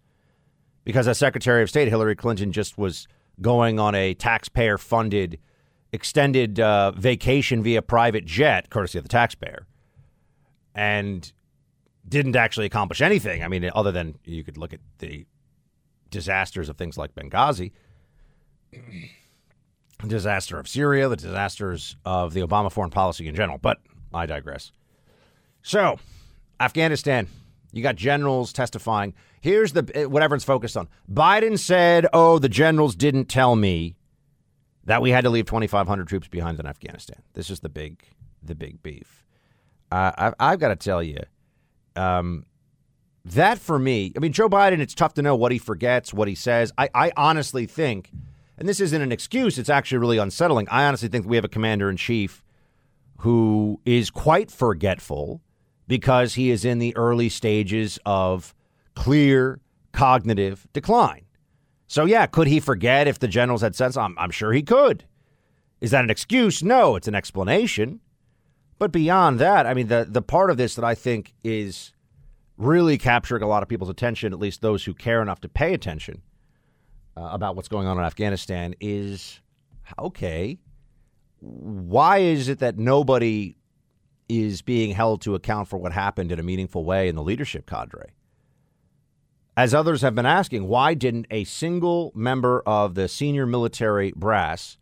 because 0.82 1.06
as 1.06 1.16
Secretary 1.16 1.62
of 1.62 1.68
State, 1.68 1.86
Hillary 1.86 2.16
Clinton 2.16 2.50
just 2.50 2.76
was 2.76 3.06
going 3.40 3.78
on 3.78 3.94
a 3.94 4.12
taxpayer 4.14 4.76
funded 4.76 5.38
extended 5.92 6.58
uh, 6.58 6.90
vacation 6.92 7.62
via 7.62 7.80
private 7.80 8.24
jet, 8.24 8.70
courtesy 8.70 8.98
of 8.98 9.04
the 9.04 9.08
taxpayer, 9.08 9.66
and 10.74 11.32
didn't 12.10 12.36
actually 12.36 12.66
accomplish 12.66 13.00
anything. 13.00 13.42
I 13.42 13.48
mean, 13.48 13.70
other 13.74 13.92
than 13.92 14.18
you 14.24 14.44
could 14.44 14.58
look 14.58 14.74
at 14.74 14.80
the 14.98 15.24
disasters 16.10 16.68
of 16.68 16.76
things 16.76 16.98
like 16.98 17.14
Benghazi, 17.14 17.72
disaster 20.06 20.58
of 20.58 20.68
Syria, 20.68 21.08
the 21.08 21.16
disasters 21.16 21.96
of 22.04 22.34
the 22.34 22.40
Obama 22.40 22.70
foreign 22.70 22.90
policy 22.90 23.28
in 23.28 23.34
general. 23.34 23.58
But 23.58 23.78
I 24.12 24.26
digress. 24.26 24.72
So, 25.62 25.98
Afghanistan, 26.58 27.28
you 27.72 27.82
got 27.82 27.96
generals 27.96 28.52
testifying. 28.52 29.14
Here's 29.40 29.72
the 29.72 30.08
what 30.10 30.22
everyone's 30.22 30.44
focused 30.44 30.76
on. 30.76 30.88
Biden 31.10 31.58
said, 31.58 32.06
"Oh, 32.12 32.38
the 32.38 32.48
generals 32.48 32.94
didn't 32.96 33.26
tell 33.26 33.56
me 33.56 33.96
that 34.84 35.00
we 35.00 35.10
had 35.10 35.22
to 35.24 35.30
leave 35.30 35.46
2,500 35.46 36.08
troops 36.08 36.28
behind 36.28 36.58
in 36.58 36.66
Afghanistan." 36.66 37.22
This 37.34 37.50
is 37.50 37.60
the 37.60 37.68
big, 37.68 38.02
the 38.42 38.54
big 38.54 38.82
beef. 38.82 39.24
Uh, 39.92 40.12
I've, 40.16 40.34
I've 40.40 40.58
got 40.58 40.68
to 40.68 40.76
tell 40.76 41.02
you, 41.02 41.18
um, 41.96 42.46
that 43.24 43.58
for 43.58 43.78
me, 43.78 44.12
I 44.16 44.20
mean, 44.20 44.32
Joe 44.32 44.48
Biden. 44.48 44.80
It's 44.80 44.94
tough 44.94 45.14
to 45.14 45.22
know 45.22 45.36
what 45.36 45.52
he 45.52 45.58
forgets, 45.58 46.12
what 46.12 46.28
he 46.28 46.34
says. 46.34 46.72
I, 46.78 46.88
I 46.94 47.12
honestly 47.16 47.66
think, 47.66 48.10
and 48.58 48.68
this 48.68 48.80
isn't 48.80 49.00
an 49.00 49.12
excuse. 49.12 49.58
It's 49.58 49.70
actually 49.70 49.98
really 49.98 50.18
unsettling. 50.18 50.68
I 50.70 50.84
honestly 50.86 51.08
think 51.08 51.26
we 51.26 51.36
have 51.36 51.44
a 51.44 51.48
commander 51.48 51.90
in 51.90 51.96
chief 51.96 52.42
who 53.18 53.80
is 53.84 54.10
quite 54.10 54.50
forgetful 54.50 55.42
because 55.86 56.34
he 56.34 56.50
is 56.50 56.64
in 56.64 56.78
the 56.78 56.96
early 56.96 57.28
stages 57.28 57.98
of 58.06 58.54
clear 58.94 59.60
cognitive 59.92 60.66
decline. 60.72 61.26
So, 61.86 62.04
yeah, 62.04 62.26
could 62.26 62.46
he 62.46 62.60
forget 62.60 63.08
if 63.08 63.18
the 63.18 63.28
generals 63.28 63.62
had 63.62 63.74
sense? 63.74 63.96
I'm, 63.96 64.16
I'm 64.18 64.30
sure 64.30 64.52
he 64.52 64.62
could. 64.62 65.04
Is 65.80 65.90
that 65.90 66.04
an 66.04 66.10
excuse? 66.10 66.62
No, 66.62 66.94
it's 66.94 67.08
an 67.08 67.14
explanation. 67.14 68.00
But 68.80 68.92
beyond 68.92 69.38
that, 69.40 69.66
I 69.66 69.74
mean, 69.74 69.88
the, 69.88 70.06
the 70.08 70.22
part 70.22 70.50
of 70.50 70.56
this 70.56 70.74
that 70.76 70.84
I 70.86 70.94
think 70.94 71.34
is 71.44 71.92
really 72.56 72.96
capturing 72.96 73.42
a 73.42 73.46
lot 73.46 73.62
of 73.62 73.68
people's 73.68 73.90
attention, 73.90 74.32
at 74.32 74.38
least 74.38 74.62
those 74.62 74.82
who 74.84 74.94
care 74.94 75.20
enough 75.20 75.38
to 75.42 75.50
pay 75.50 75.74
attention 75.74 76.22
uh, 77.14 77.28
about 77.30 77.56
what's 77.56 77.68
going 77.68 77.86
on 77.86 77.98
in 77.98 78.04
Afghanistan, 78.04 78.74
is 78.80 79.40
okay, 79.98 80.58
why 81.40 82.18
is 82.18 82.48
it 82.48 82.60
that 82.60 82.78
nobody 82.78 83.54
is 84.30 84.62
being 84.62 84.92
held 84.92 85.20
to 85.20 85.34
account 85.34 85.68
for 85.68 85.76
what 85.76 85.92
happened 85.92 86.32
in 86.32 86.38
a 86.40 86.42
meaningful 86.42 86.82
way 86.82 87.06
in 87.06 87.16
the 87.16 87.22
leadership 87.22 87.66
cadre? 87.66 88.14
As 89.58 89.74
others 89.74 90.00
have 90.00 90.14
been 90.14 90.24
asking, 90.24 90.66
why 90.66 90.94
didn't 90.94 91.26
a 91.30 91.44
single 91.44 92.12
member 92.14 92.62
of 92.64 92.94
the 92.94 93.08
senior 93.08 93.44
military 93.44 94.14
brass 94.16 94.78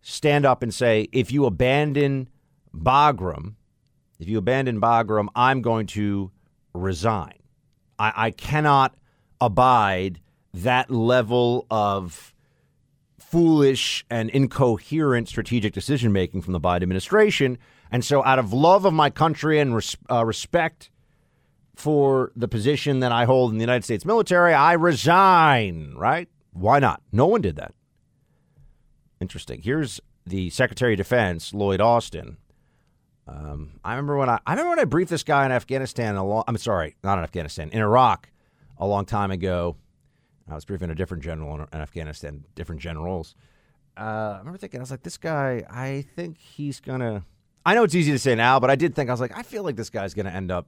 stand 0.00 0.46
up 0.46 0.62
and 0.62 0.72
say, 0.72 1.06
if 1.12 1.30
you 1.30 1.44
abandon 1.44 2.30
Bagram, 2.74 3.54
if 4.18 4.28
you 4.28 4.38
abandon 4.38 4.80
Bagram, 4.80 5.28
I'm 5.34 5.62
going 5.62 5.86
to 5.88 6.30
resign. 6.72 7.38
I, 7.98 8.12
I 8.16 8.30
cannot 8.30 8.96
abide 9.40 10.20
that 10.52 10.90
level 10.90 11.66
of 11.70 12.34
foolish 13.18 14.04
and 14.10 14.30
incoherent 14.30 15.28
strategic 15.28 15.72
decision 15.72 16.12
making 16.12 16.42
from 16.42 16.52
the 16.52 16.60
Biden 16.60 16.82
administration. 16.82 17.58
And 17.90 18.04
so, 18.04 18.24
out 18.24 18.38
of 18.38 18.52
love 18.52 18.84
of 18.84 18.92
my 18.92 19.10
country 19.10 19.58
and 19.58 19.74
res- 19.74 19.96
uh, 20.10 20.24
respect 20.24 20.90
for 21.74 22.32
the 22.36 22.48
position 22.48 23.00
that 23.00 23.12
I 23.12 23.24
hold 23.24 23.50
in 23.50 23.58
the 23.58 23.62
United 23.62 23.84
States 23.84 24.04
military, 24.04 24.54
I 24.54 24.74
resign, 24.74 25.94
right? 25.96 26.28
Why 26.52 26.78
not? 26.78 27.02
No 27.10 27.26
one 27.26 27.40
did 27.40 27.56
that. 27.56 27.74
Interesting. 29.20 29.62
Here's 29.62 30.00
the 30.24 30.50
Secretary 30.50 30.94
of 30.94 30.98
Defense, 30.98 31.52
Lloyd 31.52 31.80
Austin. 31.80 32.36
Um, 33.26 33.80
I 33.84 33.92
remember 33.92 34.18
when 34.18 34.28
I, 34.28 34.38
I 34.46 34.52
remember 34.52 34.70
when 34.70 34.78
I 34.80 34.84
briefed 34.84 35.10
this 35.10 35.22
guy 35.22 35.46
in 35.46 35.52
Afghanistan 35.52 36.16
a 36.16 36.24
long, 36.24 36.44
I'm 36.46 36.56
sorry, 36.58 36.96
not 37.02 37.18
in 37.18 37.24
Afghanistan, 37.24 37.70
in 37.70 37.80
Iraq 37.80 38.30
a 38.78 38.86
long 38.86 39.06
time 39.06 39.30
ago. 39.30 39.76
I 40.48 40.54
was 40.54 40.64
briefing 40.64 40.90
a 40.90 40.94
different 40.94 41.22
general 41.22 41.54
in, 41.54 41.62
in 41.72 41.80
Afghanistan, 41.80 42.44
different 42.54 42.82
generals. 42.82 43.34
Uh, 43.96 44.34
I 44.34 44.38
remember 44.38 44.58
thinking, 44.58 44.80
I 44.80 44.82
was 44.82 44.90
like, 44.90 45.02
this 45.02 45.16
guy, 45.16 45.62
I 45.70 46.04
think 46.14 46.38
he's 46.38 46.80
gonna. 46.80 47.24
I 47.64 47.74
know 47.74 47.84
it's 47.84 47.94
easy 47.94 48.12
to 48.12 48.18
say 48.18 48.34
now, 48.34 48.60
but 48.60 48.70
I 48.70 48.76
did 48.76 48.94
think 48.94 49.08
I 49.08 49.12
was 49.12 49.20
like, 49.20 49.36
I 49.36 49.42
feel 49.42 49.62
like 49.62 49.76
this 49.76 49.88
guy's 49.88 50.12
gonna 50.12 50.30
end 50.30 50.50
up 50.50 50.66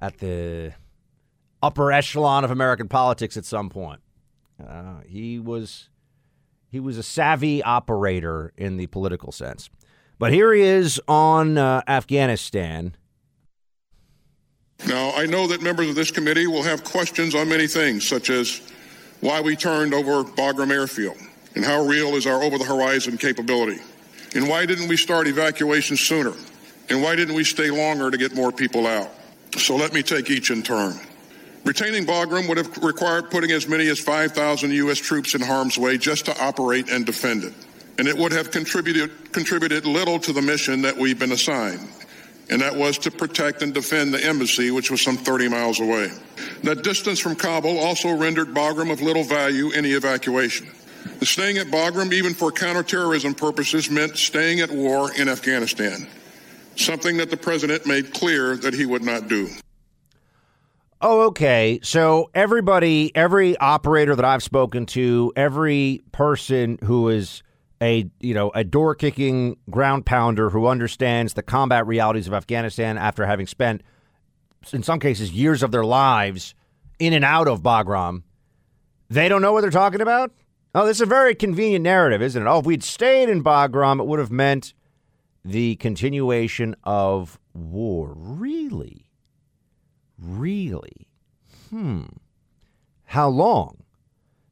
at 0.00 0.18
the 0.18 0.72
upper 1.62 1.92
echelon 1.92 2.44
of 2.44 2.50
American 2.50 2.88
politics 2.88 3.36
at 3.36 3.44
some 3.44 3.68
point. 3.68 4.00
Uh, 4.64 5.00
he 5.06 5.38
was 5.38 5.90
he 6.70 6.80
was 6.80 6.96
a 6.98 7.02
savvy 7.02 7.62
operator 7.62 8.52
in 8.56 8.76
the 8.76 8.86
political 8.86 9.32
sense. 9.32 9.68
But 10.18 10.32
here 10.32 10.52
he 10.52 10.62
is 10.62 11.00
on 11.06 11.56
uh, 11.58 11.82
Afghanistan. 11.86 12.94
Now, 14.86 15.12
I 15.16 15.26
know 15.26 15.46
that 15.48 15.62
members 15.62 15.88
of 15.88 15.94
this 15.94 16.10
committee 16.10 16.46
will 16.46 16.62
have 16.62 16.84
questions 16.84 17.34
on 17.34 17.48
many 17.48 17.66
things, 17.66 18.06
such 18.06 18.30
as 18.30 18.60
why 19.20 19.40
we 19.40 19.56
turned 19.56 19.94
over 19.94 20.24
Bagram 20.24 20.70
Airfield 20.70 21.16
and 21.54 21.64
how 21.64 21.84
real 21.84 22.14
is 22.14 22.26
our 22.26 22.42
over 22.42 22.58
the 22.58 22.64
horizon 22.64 23.16
capability, 23.16 23.80
and 24.34 24.48
why 24.48 24.66
didn't 24.66 24.88
we 24.88 24.96
start 24.96 25.26
evacuation 25.26 25.96
sooner, 25.96 26.32
and 26.88 27.02
why 27.02 27.16
didn't 27.16 27.34
we 27.34 27.42
stay 27.42 27.70
longer 27.70 28.10
to 28.10 28.16
get 28.16 28.34
more 28.34 28.52
people 28.52 28.86
out. 28.86 29.10
So 29.56 29.74
let 29.74 29.92
me 29.92 30.02
take 30.02 30.30
each 30.30 30.50
in 30.50 30.62
turn. 30.62 30.94
Retaining 31.64 32.06
Bagram 32.06 32.48
would 32.48 32.56
have 32.56 32.78
required 32.78 33.30
putting 33.30 33.50
as 33.50 33.68
many 33.68 33.88
as 33.88 33.98
5,000 33.98 34.70
U.S. 34.70 34.98
troops 34.98 35.34
in 35.34 35.40
harm's 35.40 35.76
way 35.76 35.98
just 35.98 36.26
to 36.26 36.42
operate 36.42 36.90
and 36.90 37.04
defend 37.04 37.44
it. 37.44 37.52
And 37.98 38.06
it 38.06 38.16
would 38.16 38.32
have 38.32 38.50
contributed, 38.50 39.32
contributed 39.32 39.84
little 39.84 40.18
to 40.20 40.32
the 40.32 40.40
mission 40.42 40.82
that 40.82 40.96
we've 40.96 41.18
been 41.18 41.32
assigned, 41.32 41.80
and 42.48 42.62
that 42.62 42.74
was 42.74 42.96
to 42.98 43.10
protect 43.10 43.60
and 43.60 43.74
defend 43.74 44.14
the 44.14 44.24
embassy, 44.24 44.70
which 44.70 44.90
was 44.90 45.02
some 45.02 45.16
30 45.16 45.48
miles 45.48 45.80
away. 45.80 46.10
That 46.62 46.82
distance 46.84 47.18
from 47.18 47.34
Kabul 47.34 47.78
also 47.78 48.16
rendered 48.16 48.54
Bagram 48.54 48.92
of 48.92 49.02
little 49.02 49.24
value 49.24 49.70
in 49.70 49.84
evacuation. 49.84 50.68
The 51.18 51.26
staying 51.26 51.58
at 51.58 51.66
Bagram, 51.66 52.12
even 52.12 52.34
for 52.34 52.52
counterterrorism 52.52 53.34
purposes, 53.34 53.90
meant 53.90 54.16
staying 54.16 54.60
at 54.60 54.70
war 54.70 55.12
in 55.14 55.28
Afghanistan, 55.28 56.06
something 56.76 57.16
that 57.16 57.30
the 57.30 57.36
president 57.36 57.86
made 57.86 58.14
clear 58.14 58.56
that 58.56 58.74
he 58.74 58.86
would 58.86 59.02
not 59.02 59.26
do. 59.28 59.48
Oh, 61.00 61.26
okay. 61.28 61.78
So 61.82 62.30
everybody, 62.34 63.14
every 63.14 63.56
operator 63.56 64.16
that 64.16 64.24
I've 64.24 64.42
spoken 64.42 64.86
to, 64.86 65.32
every 65.36 66.02
person 66.10 66.78
who 66.82 67.08
is 67.08 67.42
a 67.82 68.10
you 68.20 68.34
know 68.34 68.50
a 68.54 68.64
door 68.64 68.94
kicking 68.94 69.56
ground 69.70 70.06
pounder 70.06 70.50
who 70.50 70.66
understands 70.66 71.34
the 71.34 71.42
combat 71.42 71.86
realities 71.86 72.26
of 72.26 72.34
Afghanistan 72.34 72.98
after 72.98 73.26
having 73.26 73.46
spent 73.46 73.82
in 74.72 74.82
some 74.82 74.98
cases 74.98 75.32
years 75.32 75.62
of 75.62 75.70
their 75.70 75.84
lives 75.84 76.54
in 76.98 77.12
and 77.12 77.24
out 77.24 77.46
of 77.46 77.62
Bagram, 77.62 78.22
they 79.08 79.28
don't 79.28 79.42
know 79.42 79.52
what 79.52 79.60
they're 79.60 79.70
talking 79.70 80.00
about. 80.00 80.32
Oh, 80.74 80.86
this 80.86 80.98
is 80.98 81.02
a 81.02 81.06
very 81.06 81.34
convenient 81.34 81.82
narrative, 81.82 82.20
isn't 82.20 82.42
it? 82.42 82.48
Oh, 82.48 82.58
if 82.58 82.66
we'd 82.66 82.82
stayed 82.82 83.28
in 83.28 83.42
Bagram, 83.42 84.00
it 84.00 84.06
would 84.06 84.18
have 84.18 84.30
meant 84.30 84.74
the 85.44 85.76
continuation 85.76 86.74
of 86.84 87.38
war. 87.54 88.12
Really? 88.16 89.06
Really? 90.18 91.08
Hmm. 91.70 92.04
How 93.04 93.28
long? 93.28 93.78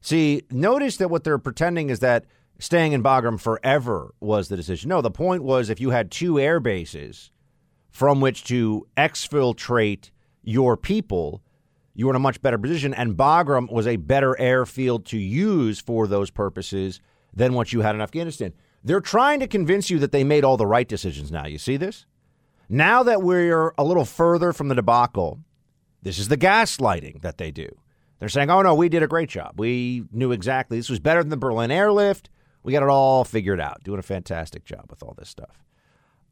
See, 0.01 0.43
notice 0.49 0.97
that 0.97 1.09
what 1.09 1.23
they're 1.23 1.37
pretending 1.37 1.89
is 1.89 1.99
that 1.99 2.25
staying 2.59 2.93
in 2.93 3.03
Bagram 3.03 3.39
forever 3.39 4.13
was 4.19 4.47
the 4.47 4.55
decision. 4.55 4.89
No, 4.89 5.01
the 5.01 5.11
point 5.11 5.43
was 5.43 5.69
if 5.69 5.79
you 5.79 5.91
had 5.91 6.11
two 6.11 6.39
air 6.39 6.59
bases 6.59 7.31
from 7.89 8.21
which 8.21 8.43
to 8.45 8.87
exfiltrate 8.95 10.11
your 10.43 10.77
people, 10.77 11.41
you 11.93 12.05
were 12.05 12.11
in 12.11 12.15
a 12.15 12.19
much 12.19 12.41
better 12.41 12.57
position. 12.57 12.93
And 12.93 13.17
Bagram 13.17 13.71
was 13.71 13.87
a 13.87 13.95
better 13.95 14.39
airfield 14.39 15.05
to 15.07 15.17
use 15.17 15.79
for 15.79 16.07
those 16.07 16.29
purposes 16.29 17.01
than 17.33 17.53
what 17.53 17.73
you 17.73 17.81
had 17.81 17.95
in 17.95 18.01
Afghanistan. 18.01 18.53
They're 18.83 19.01
trying 19.01 19.39
to 19.41 19.47
convince 19.47 19.89
you 19.89 19.99
that 19.99 20.11
they 20.11 20.23
made 20.23 20.43
all 20.43 20.57
the 20.57 20.67
right 20.67 20.87
decisions 20.87 21.31
now. 21.31 21.45
You 21.45 21.57
see 21.57 21.77
this? 21.77 22.05
Now 22.69 23.03
that 23.03 23.21
we're 23.21 23.73
a 23.77 23.83
little 23.83 24.05
further 24.05 24.53
from 24.53 24.67
the 24.67 24.75
debacle, 24.75 25.39
this 26.03 26.19
is 26.19 26.27
the 26.27 26.37
gaslighting 26.37 27.21
that 27.21 27.37
they 27.37 27.51
do. 27.51 27.69
They're 28.19 28.29
saying, 28.29 28.49
oh, 28.49 28.61
no, 28.61 28.73
we 28.73 28.89
did 28.89 29.03
a 29.03 29.07
great 29.07 29.29
job. 29.29 29.53
We 29.57 30.03
knew 30.11 30.31
exactly. 30.31 30.77
This 30.77 30.89
was 30.89 30.99
better 30.99 31.21
than 31.21 31.29
the 31.29 31.37
Berlin 31.37 31.71
airlift. 31.71 32.29
We 32.67 32.73
got 32.73 32.83
it 32.83 32.89
all 32.89 33.23
figured 33.23 33.61
out. 33.61 33.81
Doing 33.85 33.97
a 33.99 34.03
fantastic 34.03 34.65
job 34.65 34.87
with 34.89 35.01
all 35.01 35.15
this 35.17 35.29
stuff. 35.29 35.63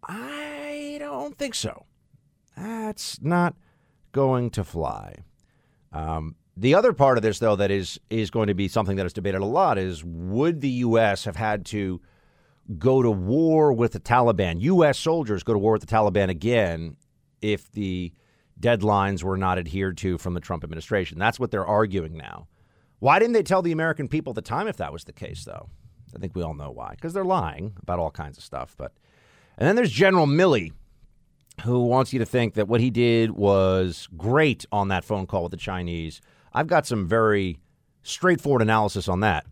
I 0.04 0.98
don't 1.00 1.38
think 1.38 1.56
so. 1.56 1.86
That's 2.58 3.22
not 3.22 3.56
going 4.12 4.50
to 4.50 4.66
fly. 4.66 5.16
Um, 5.94 6.36
the 6.58 6.76
other 6.76 6.92
part 6.92 7.18
of 7.18 7.22
this, 7.22 7.40
though, 7.40 7.56
that 7.56 7.72
is 7.72 8.02
is 8.10 8.32
going 8.32 8.48
to 8.48 8.54
be 8.54 8.68
something 8.68 8.98
that 8.98 9.06
is 9.06 9.14
debated 9.14 9.40
a 9.40 9.46
lot 9.46 9.78
is 9.78 10.04
would 10.04 10.60
the 10.60 10.70
U.S. 10.70 11.24
have 11.24 11.38
had 11.38 11.66
to 11.68 12.02
go 12.78 13.02
to 13.02 13.10
war 13.10 13.72
with 13.72 13.94
the 13.94 14.02
Taliban, 14.02 14.60
U.S. 14.60 15.00
soldiers 15.00 15.42
go 15.42 15.54
to 15.54 15.60
war 15.60 15.72
with 15.72 15.88
the 15.88 15.96
Taliban 15.96 16.28
again 16.28 16.98
if 17.42 17.72
the 17.72 18.12
deadlines 18.60 19.24
were 19.24 19.38
not 19.38 19.58
adhered 19.58 19.96
to 20.00 20.18
from 20.18 20.34
the 20.34 20.42
Trump 20.42 20.66
administration? 20.66 21.18
That's 21.18 21.40
what 21.40 21.52
they're 21.52 21.66
arguing 21.66 22.18
now 22.18 22.50
Why 23.00 23.20
didn't 23.20 23.36
they 23.36 23.44
tell 23.44 23.62
the 23.62 23.72
American 23.72 24.10
people 24.10 24.32
at 24.32 24.36
the 24.36 24.42
time 24.42 24.68
if 24.68 24.76
that 24.78 24.92
was 24.92 25.06
the 25.06 25.14
case, 25.14 25.46
though? 25.46 25.70
I 26.14 26.20
think 26.20 26.36
we 26.36 26.44
all 26.44 26.54
know 26.54 26.72
why. 26.72 26.92
Because 26.92 27.14
they're 27.14 27.24
lying 27.24 27.74
about 27.82 28.00
all 28.00 28.12
kinds 28.12 28.38
of 28.38 28.44
stuff. 28.44 28.76
But 28.78 28.94
and 29.58 29.68
then 29.68 29.76
there's 29.76 29.92
General 29.92 30.28
Milley, 30.28 30.74
who 31.64 31.86
wants 31.86 32.12
you 32.12 32.20
to 32.20 32.26
think 32.26 32.56
that 32.56 32.68
what 32.68 32.82
he 32.82 32.90
did 32.90 33.32
was 33.32 34.10
great 34.18 34.66
on 34.72 34.90
that 34.90 35.06
phone 35.06 35.26
call 35.28 35.44
with 35.44 35.52
the 35.52 35.58
Chinese. 35.58 36.22
I've 36.54 36.68
got 36.68 36.86
some 36.86 37.08
very 37.08 37.60
straightforward 38.04 38.62
analysis 38.62 39.08
on 39.08 39.22
that. 39.22 39.46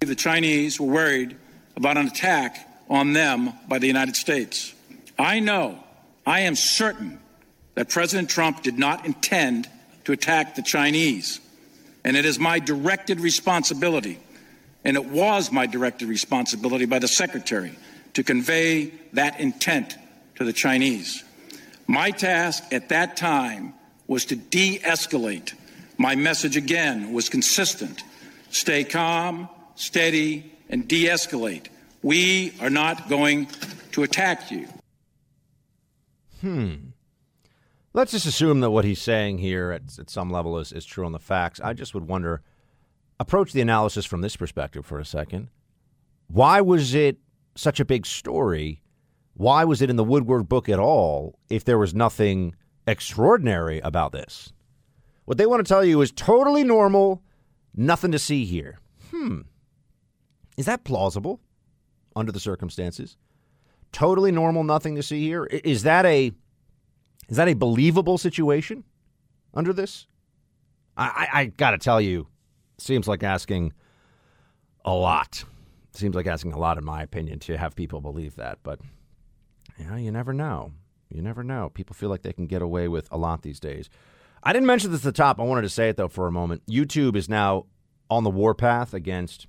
The 0.00 0.14
Chinese 0.14 0.80
were 0.80 0.92
worried 0.92 1.36
about 1.76 1.96
an 1.96 2.06
attack 2.06 2.58
on 2.88 3.12
them 3.12 3.52
by 3.68 3.78
the 3.78 3.86
United 3.86 4.16
States. 4.16 4.74
I 5.18 5.40
know, 5.40 5.82
I 6.26 6.40
am 6.40 6.54
certain 6.54 7.18
that 7.74 7.88
President 7.88 8.28
Trump 8.28 8.62
did 8.62 8.78
not 8.78 9.06
intend 9.06 9.68
to 10.04 10.12
attack 10.12 10.54
the 10.54 10.62
Chinese. 10.62 11.40
And 12.04 12.16
it 12.16 12.24
is 12.24 12.38
my 12.38 12.58
directed 12.58 13.20
responsibility, 13.20 14.18
and 14.86 14.96
it 14.96 15.04
was 15.06 15.50
my 15.50 15.66
directed 15.66 16.08
responsibility 16.08 16.84
by 16.84 17.00
the 17.00 17.08
Secretary 17.08 17.76
to 18.14 18.22
convey 18.22 18.92
that 19.14 19.40
intent 19.40 19.96
to 20.36 20.44
the 20.44 20.52
Chinese. 20.52 21.24
My 21.88 22.12
task 22.12 22.62
at 22.72 22.88
that 22.90 23.16
time 23.16 23.74
was 24.06 24.24
to 24.26 24.36
de 24.36 24.78
escalate. 24.78 25.54
My 25.98 26.14
message 26.14 26.56
again 26.56 27.12
was 27.12 27.28
consistent 27.28 28.04
stay 28.50 28.84
calm, 28.84 29.48
steady, 29.74 30.52
and 30.70 30.86
de 30.86 31.06
escalate. 31.06 31.66
We 32.02 32.52
are 32.60 32.70
not 32.70 33.08
going 33.08 33.48
to 33.90 34.04
attack 34.04 34.52
you. 34.52 34.68
Hmm. 36.42 36.74
Let's 37.92 38.12
just 38.12 38.26
assume 38.26 38.60
that 38.60 38.70
what 38.70 38.84
he's 38.84 39.02
saying 39.02 39.38
here 39.38 39.72
at, 39.72 39.98
at 39.98 40.10
some 40.10 40.30
level 40.30 40.60
is, 40.60 40.70
is 40.70 40.86
true 40.86 41.04
on 41.04 41.10
the 41.10 41.18
facts. 41.18 41.58
I 41.58 41.72
just 41.72 41.92
would 41.92 42.06
wonder 42.06 42.40
approach 43.18 43.52
the 43.52 43.60
analysis 43.60 44.04
from 44.04 44.20
this 44.20 44.36
perspective 44.36 44.84
for 44.84 44.98
a 44.98 45.04
second. 45.04 45.48
Why 46.28 46.60
was 46.60 46.94
it 46.94 47.18
such 47.54 47.80
a 47.80 47.84
big 47.84 48.06
story? 48.06 48.82
Why 49.34 49.64
was 49.64 49.82
it 49.82 49.90
in 49.90 49.96
the 49.96 50.04
Woodward 50.04 50.48
book 50.48 50.68
at 50.68 50.78
all 50.78 51.38
if 51.48 51.64
there 51.64 51.78
was 51.78 51.94
nothing 51.94 52.54
extraordinary 52.86 53.80
about 53.80 54.12
this? 54.12 54.52
What 55.24 55.38
they 55.38 55.46
want 55.46 55.64
to 55.64 55.68
tell 55.68 55.84
you 55.84 56.00
is 56.00 56.12
totally 56.12 56.64
normal, 56.64 57.22
nothing 57.74 58.12
to 58.12 58.18
see 58.18 58.44
here. 58.44 58.78
Hmm. 59.10 59.42
Is 60.56 60.66
that 60.66 60.84
plausible 60.84 61.40
under 62.14 62.32
the 62.32 62.40
circumstances? 62.40 63.16
Totally 63.92 64.32
normal, 64.32 64.64
nothing 64.64 64.94
to 64.96 65.02
see 65.02 65.24
here. 65.24 65.44
Is 65.46 65.82
that 65.82 66.06
a 66.06 66.32
is 67.28 67.36
that 67.36 67.48
a 67.48 67.54
believable 67.54 68.18
situation 68.18 68.84
under 69.52 69.72
this? 69.72 70.06
I, 70.96 71.28
I, 71.32 71.40
I 71.40 71.44
got 71.46 71.72
to 71.72 71.78
tell 71.78 72.00
you, 72.00 72.28
seems 72.78 73.08
like 73.08 73.22
asking 73.22 73.72
a 74.84 74.92
lot. 74.92 75.44
Seems 75.92 76.14
like 76.14 76.26
asking 76.26 76.52
a 76.52 76.58
lot, 76.58 76.78
in 76.78 76.84
my 76.84 77.02
opinion, 77.02 77.38
to 77.40 77.56
have 77.56 77.74
people 77.74 78.00
believe 78.00 78.36
that. 78.36 78.58
But 78.62 78.80
you 79.78 79.94
you 79.96 80.12
never 80.12 80.32
know. 80.32 80.72
You 81.08 81.22
never 81.22 81.42
know. 81.42 81.70
People 81.70 81.94
feel 81.94 82.08
like 82.08 82.22
they 82.22 82.32
can 82.32 82.46
get 82.46 82.62
away 82.62 82.88
with 82.88 83.08
a 83.10 83.16
lot 83.16 83.42
these 83.42 83.60
days. 83.60 83.88
I 84.42 84.52
didn't 84.52 84.66
mention 84.66 84.90
this 84.90 85.00
at 85.00 85.04
the 85.04 85.12
top. 85.12 85.40
I 85.40 85.44
wanted 85.44 85.62
to 85.62 85.68
say 85.68 85.88
it 85.88 85.96
though 85.96 86.08
for 86.08 86.26
a 86.26 86.32
moment. 86.32 86.62
YouTube 86.66 87.16
is 87.16 87.28
now 87.28 87.66
on 88.10 88.24
the 88.24 88.30
warpath 88.30 88.94
against 88.94 89.46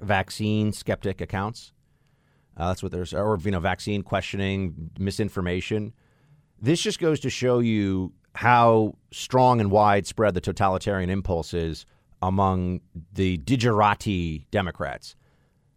vaccine 0.00 0.72
skeptic 0.72 1.20
accounts. 1.20 1.72
Uh, 2.56 2.68
that's 2.68 2.82
what 2.82 2.92
there's, 2.92 3.12
or 3.12 3.38
you 3.42 3.50
know, 3.50 3.60
vaccine 3.60 4.02
questioning, 4.02 4.90
misinformation. 4.98 5.92
This 6.60 6.80
just 6.80 6.98
goes 6.98 7.20
to 7.20 7.30
show 7.30 7.58
you 7.58 8.12
how 8.34 8.96
strong 9.12 9.60
and 9.60 9.70
widespread 9.70 10.34
the 10.34 10.40
totalitarian 10.40 11.10
impulse 11.10 11.52
is 11.54 11.86
among 12.26 12.80
the 13.12 13.38
digerati 13.38 14.46
Democrats, 14.50 15.14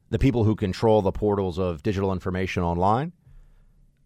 the 0.09 0.17
people 0.17 0.43
who 0.43 0.55
control 0.55 1.03
the 1.03 1.11
portals 1.11 1.59
of 1.59 1.83
digital 1.83 2.11
information 2.11 2.63
online. 2.63 3.13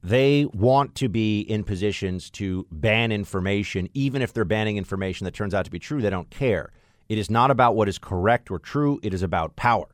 They 0.04 0.46
want 0.54 0.96
to 0.96 1.08
be 1.08 1.40
in 1.40 1.64
positions 1.64 2.30
to 2.32 2.68
ban 2.70 3.14
information, 3.14 3.88
even 3.94 4.22
if 4.22 4.34
they're 4.34 4.44
banning 4.44 4.76
information 4.76 5.24
that 5.24 5.34
turns 5.34 5.54
out 5.54 5.64
to 5.64 5.72
be 5.72 5.80
true. 5.80 6.02
They 6.02 6.10
don't 6.10 6.30
care. 6.30 6.74
It 7.08 7.18
is 7.18 7.30
not 7.30 7.50
about 7.50 7.78
what 7.78 7.88
is 7.88 7.98
correct 7.98 8.52
or 8.52 8.60
true, 8.60 9.00
it 9.02 9.14
is 9.14 9.24
about 9.24 9.56
power. 9.56 9.88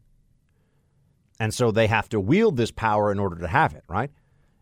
And 1.39 1.53
so 1.53 1.69
they 1.69 1.85
have 1.85 2.09
to 2.09 2.19
wield 2.19 2.57
this 2.57 2.71
power 2.71 3.11
in 3.11 3.19
order 3.19 3.35
to 3.37 3.47
have 3.47 3.75
it, 3.75 3.83
right? 3.87 4.09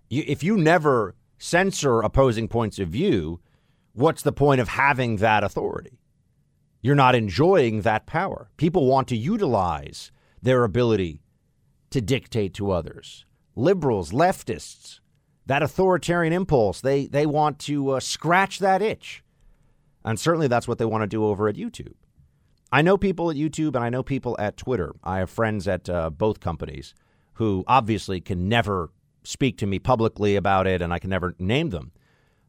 If 0.09 0.43
you 0.43 0.57
never 0.57 1.15
censor 1.37 2.01
opposing 2.01 2.49
points 2.49 2.79
of 2.79 2.89
view, 2.89 3.39
what's 3.93 4.23
the 4.23 4.33
point 4.33 4.59
of 4.59 4.67
having 4.67 5.17
that 5.17 5.45
authority? 5.45 6.01
You're 6.81 6.95
not 6.95 7.15
enjoying 7.15 7.81
that 7.81 8.05
power. 8.05 8.49
People 8.57 8.85
want 8.85 9.07
to 9.09 9.17
utilize 9.17 10.11
their 10.41 10.63
ability 10.63 11.21
to 11.89 12.01
dictate 12.01 12.53
to 12.55 12.71
others. 12.71 13.25
Liberals, 13.55 14.11
leftists, 14.11 14.99
that 15.45 15.63
authoritarian 15.63 16.33
impulse, 16.33 16.81
they, 16.81 17.07
they 17.07 17.25
want 17.25 17.59
to 17.59 17.91
uh, 17.91 17.99
scratch 17.99 18.59
that 18.59 18.81
itch. 18.81 19.23
And 20.05 20.19
certainly 20.19 20.47
that's 20.47 20.67
what 20.67 20.77
they 20.77 20.85
want 20.85 21.01
to 21.01 21.07
do 21.07 21.25
over 21.25 21.47
at 21.47 21.55
YouTube. 21.55 21.93
I 22.71 22.81
know 22.81 22.97
people 22.97 23.31
at 23.31 23.37
YouTube 23.37 23.75
and 23.75 23.83
I 23.83 23.89
know 23.89 24.03
people 24.03 24.35
at 24.39 24.57
Twitter. 24.57 24.93
I 25.03 25.19
have 25.19 25.29
friends 25.29 25.67
at 25.67 25.89
uh, 25.89 26.09
both 26.09 26.39
companies 26.39 26.93
who 27.35 27.63
obviously 27.67 28.19
can 28.19 28.49
never 28.49 28.91
speak 29.23 29.57
to 29.57 29.65
me 29.67 29.79
publicly 29.79 30.35
about 30.35 30.67
it 30.67 30.81
and 30.81 30.93
I 30.93 30.99
can 30.99 31.09
never 31.09 31.35
name 31.39 31.69
them. 31.69 31.91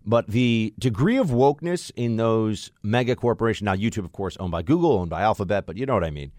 But 0.04 0.28
the 0.28 0.72
degree 0.78 1.16
of 1.16 1.28
wokeness 1.28 1.90
in 1.94 2.16
those 2.16 2.70
mega 2.82 3.14
corporations, 3.14 3.66
now 3.66 3.74
YouTube, 3.74 4.04
of 4.04 4.12
course, 4.12 4.36
owned 4.38 4.52
by 4.52 4.62
Google, 4.62 4.92
owned 4.92 5.10
by 5.10 5.22
Alphabet, 5.22 5.66
but 5.66 5.76
you 5.76 5.86
know 5.86 5.94
what 5.94 6.04
I 6.04 6.10
mean. 6.10 6.32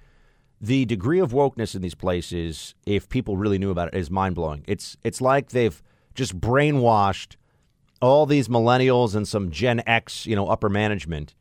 The 0.61 0.85
degree 0.85 1.19
of 1.19 1.31
wokeness 1.31 1.75
in 1.75 1.81
these 1.81 1.95
places, 1.95 2.73
if 2.85 3.07
people 3.07 3.37
really 3.37 3.57
knew 3.57 3.69
about 3.69 3.89
it, 3.89 3.97
is 3.97 4.09
mind 4.09 4.35
blowing. 4.35 4.63
It's 4.67 4.97
it's 5.03 5.21
like 5.21 5.49
they've 5.49 5.81
just 6.15 6.39
brainwashed 6.39 7.35
all 8.01 8.25
these 8.25 8.47
millennials 8.47 9.15
and 9.15 9.27
some 9.27 9.51
Gen 9.51 9.81
X, 9.85 10.25
you 10.25 10.35
know, 10.35 10.47
upper 10.47 10.69
management 10.69 11.35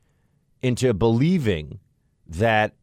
into 0.62 0.92
believing 0.92 1.80
that 2.26 2.74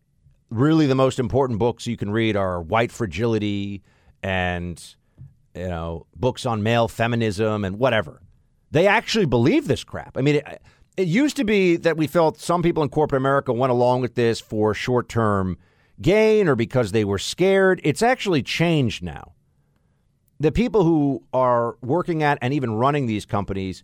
really 0.49 0.87
the 0.87 0.95
most 0.95 1.19
important 1.19 1.59
books 1.59 1.87
you 1.87 1.97
can 1.97 2.11
read 2.11 2.35
are 2.35 2.61
White 2.61 2.91
Fragility 2.91 3.83
and 4.23 4.95
you 5.53 5.67
know 5.67 6.05
books 6.15 6.45
on 6.45 6.63
male 6.63 6.87
feminism 6.87 7.65
and 7.65 7.77
whatever. 7.77 8.21
They 8.75 8.87
actually 8.87 9.25
believe 9.25 9.69
this 9.69 9.85
crap. 9.85 10.17
I 10.17 10.21
mean, 10.21 10.35
it, 10.35 10.61
it 10.97 11.07
used 11.07 11.37
to 11.37 11.45
be 11.45 11.77
that 11.77 11.95
we 11.95 12.07
felt 12.07 12.41
some 12.41 12.61
people 12.61 12.83
in 12.83 12.89
corporate 12.89 13.21
America 13.21 13.53
went 13.53 13.71
along 13.71 14.01
with 14.01 14.15
this 14.15 14.41
for 14.41 14.73
short 14.73 15.07
term 15.07 15.57
gain 16.01 16.49
or 16.49 16.57
because 16.57 16.91
they 16.91 17.05
were 17.05 17.17
scared. 17.17 17.79
It's 17.85 18.01
actually 18.01 18.43
changed 18.43 19.01
now. 19.01 19.31
The 20.41 20.51
people 20.51 20.83
who 20.83 21.23
are 21.31 21.77
working 21.81 22.21
at 22.21 22.37
and 22.41 22.53
even 22.53 22.73
running 22.73 23.05
these 23.05 23.25
companies 23.25 23.81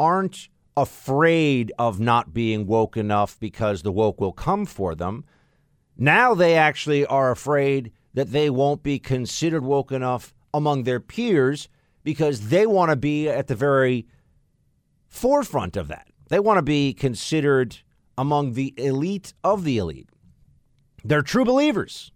aren't 0.00 0.48
afraid 0.76 1.70
of 1.78 2.00
not 2.00 2.34
being 2.34 2.66
woke 2.66 2.96
enough 2.96 3.38
because 3.38 3.82
the 3.82 3.92
woke 3.92 4.20
will 4.20 4.32
come 4.32 4.66
for 4.66 4.96
them. 4.96 5.24
Now 5.96 6.34
they 6.34 6.56
actually 6.56 7.06
are 7.06 7.30
afraid 7.30 7.92
that 8.14 8.32
they 8.32 8.50
won't 8.50 8.82
be 8.82 8.98
considered 8.98 9.62
woke 9.62 9.92
enough 9.92 10.34
among 10.52 10.82
their 10.82 10.98
peers 10.98 11.68
because 12.02 12.48
they 12.48 12.66
want 12.66 12.90
to 12.90 12.96
be 12.96 13.28
at 13.28 13.46
the 13.46 13.54
very 13.54 14.04
forefront 15.12 15.76
of 15.76 15.88
that. 15.88 16.08
They 16.28 16.40
want 16.40 16.58
to 16.58 16.62
be 16.62 16.94
considered 16.94 17.76
among 18.18 18.54
the 18.54 18.74
elite 18.76 19.34
of 19.44 19.62
the 19.62 19.78
elite. 19.78 20.08
They're 21.04 21.22
true 21.22 21.44
believers. 21.44 22.10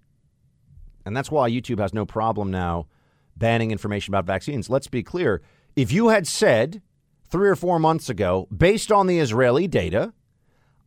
And 1.04 1.16
that's 1.16 1.30
why 1.30 1.48
YouTube 1.50 1.78
has 1.78 1.94
no 1.94 2.04
problem 2.04 2.50
now 2.50 2.86
banning 3.36 3.70
information 3.70 4.12
about 4.12 4.24
vaccines. 4.24 4.70
Let's 4.70 4.88
be 4.88 5.02
clear. 5.02 5.42
If 5.76 5.92
you 5.92 6.08
had 6.08 6.26
said 6.26 6.80
three 7.28 7.48
or 7.48 7.56
four 7.56 7.78
months 7.78 8.08
ago, 8.08 8.48
based 8.56 8.90
on 8.90 9.06
the 9.06 9.18
Israeli 9.18 9.68
data, 9.68 10.14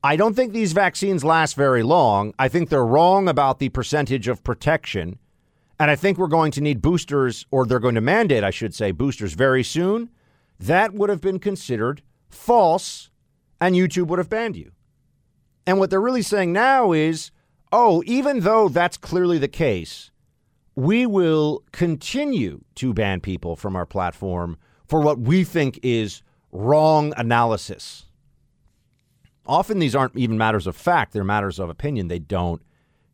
I 0.04 0.16
don't 0.16 0.34
think 0.34 0.52
these 0.52 0.74
vaccines 0.74 1.24
last 1.24 1.56
very 1.56 1.84
long. 1.84 2.34
I 2.40 2.48
think 2.48 2.70
they're 2.70 2.86
wrong 2.86 3.30
about 3.30 3.60
the 3.60 3.70
percentage 3.70 4.28
of 4.28 4.44
protection. 4.44 5.20
And 5.80 5.92
I 5.92 5.96
think 5.96 6.18
we're 6.18 6.28
going 6.28 6.52
to 6.54 6.62
need 6.62 6.82
boosters, 6.82 7.46
or 7.52 7.66
they're 7.66 7.80
going 7.80 7.96
to 7.96 8.02
mandate, 8.02 8.44
I 8.44 8.50
should 8.50 8.74
say, 8.74 8.92
boosters 8.92 9.34
very 9.34 9.64
soon. 9.64 10.10
That 10.60 10.94
would 10.94 11.10
have 11.10 11.22
been 11.22 11.40
considered 11.40 12.02
false, 12.30 13.10
and 13.62 13.76
YouTube 13.76 14.08
would 14.08 14.20
have 14.20 14.30
banned 14.30 14.58
you. 14.58 14.72
And 15.66 15.80
what 15.80 15.90
they're 15.90 16.02
really 16.02 16.22
saying 16.22 16.52
now 16.54 16.92
is 16.92 17.32
oh, 17.72 18.04
even 18.06 18.42
though 18.42 18.70
that's 18.70 18.98
clearly 18.98 19.38
the 19.38 19.48
case, 19.48 20.12
we 20.76 21.06
will 21.06 21.64
continue 21.72 22.62
to 22.76 22.94
ban 22.94 23.20
people 23.20 23.56
from 23.56 23.76
our 23.76 23.86
platform 23.86 24.58
for 24.88 25.02
what 25.02 25.20
we 25.20 25.44
think 25.44 25.80
is 25.84 26.24
wrong 26.52 27.14
analysis. 27.18 28.06
Often 29.46 29.80
these 29.80 29.96
aren't 29.96 30.18
even 30.18 30.38
matters 30.38 30.68
of 30.68 30.76
fact, 30.76 31.14
they're 31.14 31.24
matters 31.24 31.60
of 31.60 31.70
opinion. 31.70 32.08
They 32.08 32.20
don't 32.20 32.62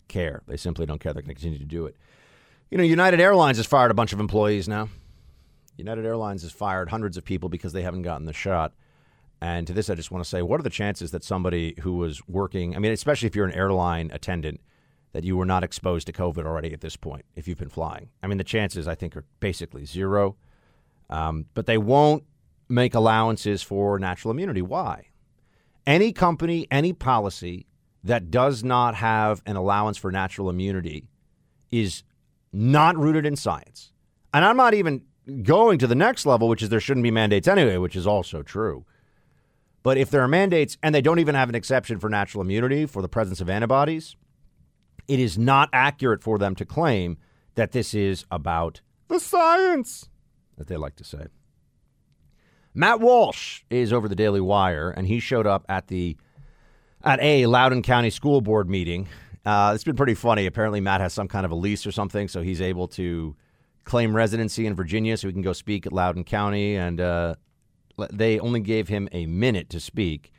care. 0.08 0.42
They 0.48 0.58
simply 0.58 0.86
don't 0.86 1.00
care. 1.00 1.14
They're 1.14 1.22
going 1.22 1.36
to 1.36 1.42
continue 1.42 1.60
to 1.60 1.66
do 1.66 1.86
it. 1.86 1.96
You 2.70 2.78
know, 2.78 2.84
United 2.84 3.20
Airlines 3.20 3.58
has 3.58 3.66
fired 3.66 3.92
a 3.92 3.96
bunch 3.96 4.14
of 4.14 4.20
employees 4.20 4.68
now. 4.68 4.90
United 5.78 6.06
Airlines 6.06 6.44
has 6.44 6.52
fired 6.52 6.90
hundreds 6.90 7.18
of 7.18 7.26
people 7.26 7.50
because 7.50 7.74
they 7.74 7.82
haven't 7.82 8.04
gotten 8.04 8.26
the 8.26 8.34
shot. 8.34 8.74
And 9.42 9.68
to 9.68 9.74
this, 9.74 9.90
I 9.90 9.96
just 9.96 10.12
want 10.12 10.24
to 10.24 10.30
say, 10.30 10.42
what 10.42 10.60
are 10.60 10.64
the 10.64 10.70
chances 10.70 11.12
that 11.12 11.24
somebody 11.24 11.76
who 11.82 11.96
was 11.96 12.26
working, 12.28 12.76
I 12.76 12.80
mean, 12.80 12.92
especially 12.92 13.28
if 13.28 13.36
you're 13.36 13.46
an 13.46 13.54
airline 13.54 14.10
attendant, 14.14 14.62
that 15.12 15.24
you 15.24 15.38
were 15.38 15.46
not 15.46 15.64
exposed 15.64 16.08
to 16.08 16.14
COVID 16.14 16.46
already 16.46 16.74
at 16.74 16.82
this 16.82 16.96
point 16.96 17.26
if 17.36 17.48
you've 17.48 17.58
been 17.58 17.70
flying? 17.70 18.10
I 18.24 18.28
mean, 18.28 18.38
the 18.38 18.44
chances, 18.44 18.88
I 18.88 18.96
think, 18.96 19.16
are 19.16 19.26
basically 19.40 19.86
zero. 19.86 20.36
Um, 21.10 21.46
but 21.54 21.66
they 21.66 21.78
won't 21.78 22.24
make 22.68 22.96
allowances 22.96 23.62
for 23.62 24.00
natural 24.00 24.32
immunity. 24.32 24.62
Why? 24.62 25.10
Any 25.86 26.12
company, 26.12 26.68
any 26.72 26.94
policy 26.94 27.68
that 28.04 28.32
does 28.32 28.64
not 28.64 28.96
have 28.96 29.42
an 29.46 29.56
allowance 29.56 29.98
for 29.98 30.12
natural 30.12 30.50
immunity 30.50 31.08
is 31.72 32.04
not 32.52 32.98
rooted 32.98 33.26
in 33.26 33.36
science. 33.36 33.92
And 34.34 34.44
I'm 34.46 34.58
not 34.58 34.74
even 34.74 35.04
going 35.44 35.80
to 35.80 35.88
the 35.88 35.96
next 35.96 36.26
level, 36.26 36.48
which 36.48 36.62
is 36.62 36.70
there 36.70 36.80
shouldn't 36.80 37.04
be 37.04 37.12
mandates 37.12 37.48
anyway, 37.48 37.78
which 37.78 37.96
is 37.96 38.08
also 38.08 38.42
true. 38.42 38.86
But 39.84 39.98
if 39.98 40.10
there 40.10 40.22
are 40.22 40.28
mandates 40.28 40.78
and 40.82 40.96
they 40.96 41.02
don't 41.02 41.20
even 41.20 41.36
have 41.36 41.50
an 41.50 41.56
exception 41.56 42.00
for 42.00 42.10
natural 42.10 42.42
immunity 42.42 42.86
for 42.86 43.02
the 43.02 43.08
presence 43.08 43.40
of 43.40 43.50
antibodies, 43.50 44.16
it 45.08 45.20
is 45.20 45.38
not 45.38 45.70
accurate 45.72 46.24
for 46.24 46.38
them 46.38 46.56
to 46.56 46.66
claim 46.66 47.18
that 47.56 47.72
this 47.72 47.94
is 47.94 48.26
about 48.32 48.82
the 49.08 49.20
science 49.20 50.10
that 50.58 50.68
they 50.68 50.78
like 50.78 50.96
to 50.96 51.04
say. 51.04 51.28
Matt 52.74 53.00
Walsh 53.00 53.62
is 53.70 53.94
over 53.94 54.08
the 54.08 54.16
Daily 54.16 54.42
Wire, 54.42 54.90
and 54.90 55.08
he 55.08 55.20
showed 55.20 55.48
up 55.48 55.66
at 55.70 55.88
the 55.88 56.18
at 57.04 57.22
a 57.22 57.46
Loudoun 57.46 57.84
County 57.84 58.10
School 58.10 58.42
Board 58.42 58.70
meeting. 58.70 59.08
Uh, 59.46 59.72
it's 59.76 59.84
been 59.84 59.96
pretty 59.96 60.16
funny. 60.16 60.48
Apparently, 60.48 60.82
Matt 60.82 61.00
has 61.02 61.14
some 61.14 61.28
kind 61.28 61.46
of 61.46 61.52
a 61.52 61.56
lease 61.56 61.86
or 61.86 61.92
something, 61.92 62.28
so 62.28 62.42
he's 62.42 62.60
able 62.60 62.88
to 62.90 63.36
claim 63.86 64.16
residency 64.16 64.66
in 64.66 64.76
Virginia, 64.76 65.16
so 65.16 65.28
he 65.28 65.34
can 65.34 65.42
go 65.42 65.54
speak 65.54 65.86
at 65.86 65.94
Loudoun 65.94 66.24
County. 66.24 66.76
And 66.76 67.00
uh, 67.00 67.36
they 68.12 68.40
only 68.40 68.60
gave 68.60 68.88
him 68.88 69.08
a 69.12 69.26
minute 69.26 69.70
to 69.70 69.80
speak. 69.80 70.34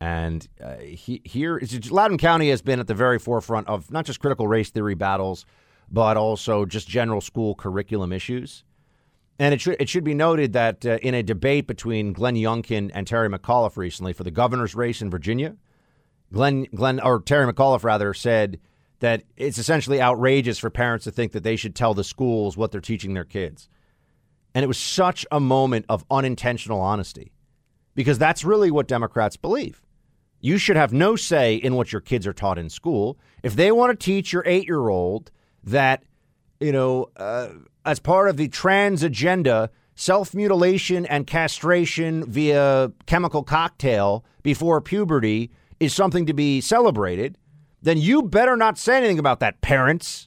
And 0.00 0.46
uh, 0.62 0.76
he, 0.76 1.22
here, 1.24 1.60
Loudoun 1.90 2.18
County 2.18 2.50
has 2.50 2.62
been 2.62 2.78
at 2.78 2.86
the 2.86 2.94
very 2.94 3.18
forefront 3.18 3.66
of 3.66 3.90
not 3.90 4.04
just 4.04 4.20
critical 4.20 4.46
race 4.46 4.70
theory 4.70 4.94
battles, 4.94 5.46
but 5.90 6.16
also 6.16 6.66
just 6.66 6.88
general 6.88 7.20
school 7.20 7.54
curriculum 7.54 8.12
issues. 8.12 8.62
And 9.38 9.52
it 9.52 9.60
should 9.60 9.76
it 9.78 9.88
should 9.88 10.04
be 10.04 10.14
noted 10.14 10.52
that 10.54 10.84
uh, 10.84 10.98
in 11.02 11.14
a 11.14 11.22
debate 11.22 11.66
between 11.66 12.12
Glenn 12.12 12.36
Youngkin 12.36 12.90
and 12.94 13.06
Terry 13.06 13.28
McAuliffe 13.28 13.76
recently 13.76 14.12
for 14.12 14.24
the 14.24 14.30
governor's 14.30 14.74
race 14.74 15.02
in 15.02 15.10
Virginia, 15.10 15.56
Glenn 16.32 16.66
Glenn 16.74 17.00
or 17.00 17.20
Terry 17.20 17.50
McAuliffe 17.50 17.84
rather 17.84 18.14
said 18.14 18.58
that 19.00 19.22
it's 19.36 19.58
essentially 19.58 20.00
outrageous 20.00 20.58
for 20.58 20.70
parents 20.70 21.04
to 21.04 21.10
think 21.10 21.32
that 21.32 21.42
they 21.42 21.56
should 21.56 21.74
tell 21.74 21.94
the 21.94 22.04
schools 22.04 22.56
what 22.56 22.72
they're 22.72 22.80
teaching 22.80 23.14
their 23.14 23.24
kids. 23.24 23.68
And 24.54 24.62
it 24.62 24.68
was 24.68 24.78
such 24.78 25.26
a 25.30 25.38
moment 25.38 25.86
of 25.88 26.04
unintentional 26.10 26.80
honesty 26.80 27.32
because 27.94 28.18
that's 28.18 28.44
really 28.44 28.70
what 28.70 28.88
Democrats 28.88 29.36
believe. 29.36 29.82
You 30.40 30.58
should 30.58 30.76
have 30.76 30.92
no 30.92 31.16
say 31.16 31.56
in 31.56 31.74
what 31.74 31.92
your 31.92 32.00
kids 32.00 32.26
are 32.26 32.32
taught 32.32 32.58
in 32.58 32.70
school. 32.70 33.18
If 33.42 33.56
they 33.56 33.72
want 33.72 33.98
to 33.98 34.04
teach 34.04 34.32
your 34.32 34.44
eight 34.46 34.66
year 34.66 34.88
old 34.88 35.30
that, 35.64 36.04
you 36.60 36.72
know, 36.72 37.08
uh, 37.16 37.48
as 37.84 37.98
part 37.98 38.28
of 38.28 38.36
the 38.36 38.48
trans 38.48 39.02
agenda, 39.02 39.70
self 39.94 40.34
mutilation 40.34 41.06
and 41.06 41.26
castration 41.26 42.24
via 42.30 42.92
chemical 43.06 43.42
cocktail 43.42 44.24
before 44.42 44.80
puberty 44.80 45.50
is 45.80 45.94
something 45.94 46.26
to 46.26 46.34
be 46.34 46.60
celebrated, 46.60 47.36
then 47.86 47.98
you 47.98 48.20
better 48.22 48.56
not 48.56 48.78
say 48.78 48.96
anything 48.96 49.20
about 49.20 49.38
that, 49.38 49.60
parents. 49.60 50.26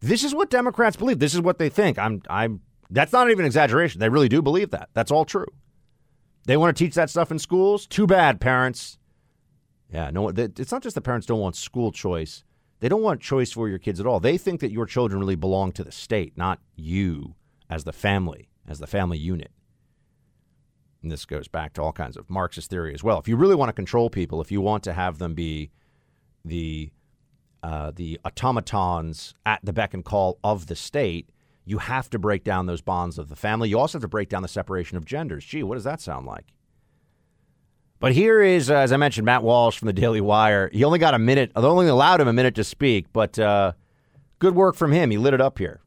This 0.00 0.24
is 0.24 0.34
what 0.34 0.48
Democrats 0.48 0.96
believe. 0.96 1.18
This 1.18 1.34
is 1.34 1.42
what 1.42 1.58
they 1.58 1.68
think. 1.68 1.98
I'm 1.98 2.22
I'm 2.30 2.62
that's 2.88 3.12
not 3.12 3.30
even 3.30 3.44
exaggeration. 3.44 4.00
They 4.00 4.08
really 4.08 4.30
do 4.30 4.40
believe 4.40 4.70
that. 4.70 4.88
That's 4.94 5.10
all 5.10 5.26
true. 5.26 5.46
They 6.46 6.56
want 6.56 6.74
to 6.74 6.84
teach 6.84 6.94
that 6.94 7.10
stuff 7.10 7.30
in 7.30 7.38
schools? 7.38 7.86
Too 7.86 8.06
bad, 8.06 8.40
parents. 8.40 8.98
Yeah, 9.92 10.10
no, 10.10 10.28
it's 10.28 10.72
not 10.72 10.82
just 10.82 10.94
the 10.94 11.02
parents 11.02 11.26
don't 11.26 11.38
want 11.38 11.54
school 11.54 11.92
choice. 11.92 12.44
They 12.80 12.88
don't 12.88 13.02
want 13.02 13.20
choice 13.20 13.52
for 13.52 13.68
your 13.68 13.78
kids 13.78 14.00
at 14.00 14.06
all. 14.06 14.18
They 14.18 14.38
think 14.38 14.60
that 14.60 14.72
your 14.72 14.86
children 14.86 15.20
really 15.20 15.36
belong 15.36 15.72
to 15.72 15.84
the 15.84 15.92
state, 15.92 16.32
not 16.36 16.60
you 16.76 17.34
as 17.68 17.84
the 17.84 17.92
family, 17.92 18.48
as 18.66 18.78
the 18.78 18.86
family 18.86 19.18
unit. 19.18 19.52
And 21.02 21.12
this 21.12 21.26
goes 21.26 21.46
back 21.46 21.74
to 21.74 21.82
all 21.82 21.92
kinds 21.92 22.16
of 22.16 22.30
Marxist 22.30 22.70
theory 22.70 22.94
as 22.94 23.04
well. 23.04 23.18
If 23.18 23.28
you 23.28 23.36
really 23.36 23.54
want 23.54 23.68
to 23.68 23.74
control 23.74 24.08
people, 24.08 24.40
if 24.40 24.50
you 24.50 24.62
want 24.62 24.82
to 24.84 24.94
have 24.94 25.18
them 25.18 25.34
be 25.34 25.70
the 26.44 26.90
uh, 27.62 27.90
the 27.94 28.20
automatons 28.26 29.34
at 29.46 29.60
the 29.62 29.72
beck 29.72 29.94
and 29.94 30.04
call 30.04 30.38
of 30.44 30.66
the 30.66 30.76
state, 30.76 31.30
you 31.64 31.78
have 31.78 32.10
to 32.10 32.18
break 32.18 32.44
down 32.44 32.66
those 32.66 32.82
bonds 32.82 33.18
of 33.18 33.30
the 33.30 33.36
family. 33.36 33.70
You 33.70 33.78
also 33.78 33.96
have 33.96 34.02
to 34.02 34.08
break 34.08 34.28
down 34.28 34.42
the 34.42 34.48
separation 34.48 34.98
of 34.98 35.06
genders. 35.06 35.46
Gee, 35.46 35.62
what 35.62 35.76
does 35.76 35.84
that 35.84 36.00
sound 36.02 36.26
like? 36.26 36.52
But 38.00 38.12
here 38.12 38.42
is, 38.42 38.68
uh, 38.68 38.74
as 38.74 38.92
I 38.92 38.98
mentioned, 38.98 39.24
Matt 39.24 39.42
Walsh 39.42 39.78
from 39.78 39.86
the 39.86 39.94
Daily 39.94 40.20
Wire. 40.20 40.68
He 40.74 40.84
only 40.84 40.98
got 40.98 41.14
a 41.14 41.18
minute, 41.18 41.52
they 41.54 41.62
only 41.62 41.86
allowed 41.86 42.20
him 42.20 42.28
a 42.28 42.34
minute 42.34 42.54
to 42.56 42.64
speak, 42.64 43.06
but 43.14 43.38
uh, 43.38 43.72
good 44.40 44.54
work 44.54 44.76
from 44.76 44.92
him. 44.92 45.10
He 45.10 45.16
lit 45.16 45.32
it 45.32 45.40
up 45.40 45.58
here. 45.58 45.80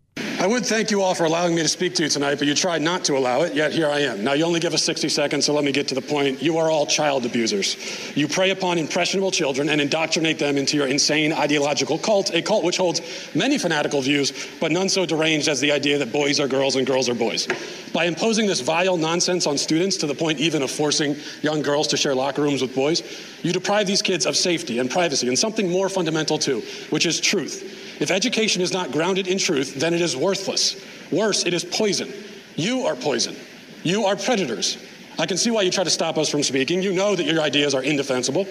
I 0.47 0.49
would 0.49 0.65
thank 0.65 0.91
you 0.91 1.01
all 1.01 1.13
for 1.13 1.25
allowing 1.25 1.55
me 1.55 1.61
to 1.61 1.67
speak 1.67 1.93
to 1.95 2.03
you 2.03 2.07
tonight, 2.07 2.35
but 2.35 2.47
you 2.47 2.55
tried 2.55 2.81
not 2.81 3.03
to 3.03 3.17
allow 3.17 3.41
it, 3.41 3.53
yet 3.53 3.73
here 3.73 3.89
I 3.89 3.99
am. 3.99 4.23
Now, 4.23 4.31
you 4.31 4.45
only 4.45 4.61
give 4.61 4.73
us 4.73 4.81
60 4.81 5.09
seconds, 5.09 5.45
so 5.45 5.53
let 5.53 5.65
me 5.65 5.73
get 5.73 5.89
to 5.89 5.93
the 5.93 6.01
point. 6.01 6.41
You 6.41 6.57
are 6.57 6.71
all 6.71 6.85
child 6.85 7.25
abusers. 7.25 7.75
You 8.15 8.29
prey 8.29 8.51
upon 8.51 8.77
impressionable 8.77 9.29
children 9.29 9.67
and 9.67 9.81
indoctrinate 9.81 10.39
them 10.39 10.57
into 10.57 10.77
your 10.77 10.87
insane 10.87 11.33
ideological 11.33 11.97
cult, 11.97 12.33
a 12.33 12.41
cult 12.41 12.63
which 12.63 12.77
holds 12.77 13.01
many 13.35 13.57
fanatical 13.57 14.01
views, 14.01 14.31
but 14.61 14.71
none 14.71 14.87
so 14.87 15.05
deranged 15.05 15.49
as 15.49 15.59
the 15.59 15.73
idea 15.73 15.97
that 15.97 16.13
boys 16.13 16.39
are 16.39 16.47
girls 16.47 16.77
and 16.77 16.87
girls 16.87 17.09
are 17.09 17.13
boys. 17.13 17.45
By 17.91 18.05
imposing 18.05 18.47
this 18.47 18.61
vile 18.61 18.95
nonsense 18.95 19.47
on 19.47 19.57
students 19.57 19.97
to 19.97 20.07
the 20.07 20.15
point 20.15 20.39
even 20.39 20.63
of 20.63 20.71
forcing 20.71 21.17
young 21.41 21.61
girls 21.61 21.89
to 21.89 21.97
share 21.97 22.15
locker 22.15 22.41
rooms 22.41 22.61
with 22.61 22.73
boys, 22.73 23.03
you 23.43 23.51
deprive 23.51 23.85
these 23.85 24.01
kids 24.01 24.25
of 24.25 24.37
safety 24.37 24.79
and 24.79 24.89
privacy 24.89 25.27
and 25.27 25.37
something 25.37 25.69
more 25.69 25.89
fundamental, 25.89 26.37
too, 26.37 26.61
which 26.89 27.05
is 27.05 27.19
truth. 27.19 27.83
If 27.99 28.11
education 28.11 28.61
is 28.61 28.73
not 28.73 28.91
grounded 28.91 29.27
in 29.27 29.37
truth, 29.37 29.75
then 29.75 29.93
it 29.93 30.01
is 30.01 30.15
worthless. 30.15 30.83
Worse, 31.11 31.45
it 31.45 31.53
is 31.53 31.63
poison. 31.63 32.11
You 32.55 32.85
are 32.85 32.95
poison. 32.95 33.35
You 33.83 34.05
are 34.05 34.15
predators. 34.15 34.77
I 35.19 35.25
can 35.25 35.37
see 35.37 35.49
why 35.49 35.63
you 35.63 35.71
try 35.71 35.83
to 35.83 35.89
stop 35.89 36.17
us 36.17 36.29
from 36.29 36.43
speaking. 36.43 36.81
You 36.81 36.93
know 36.93 37.15
that 37.15 37.25
your 37.25 37.41
ideas 37.41 37.73
are 37.73 37.83
indefensible. 37.83 38.47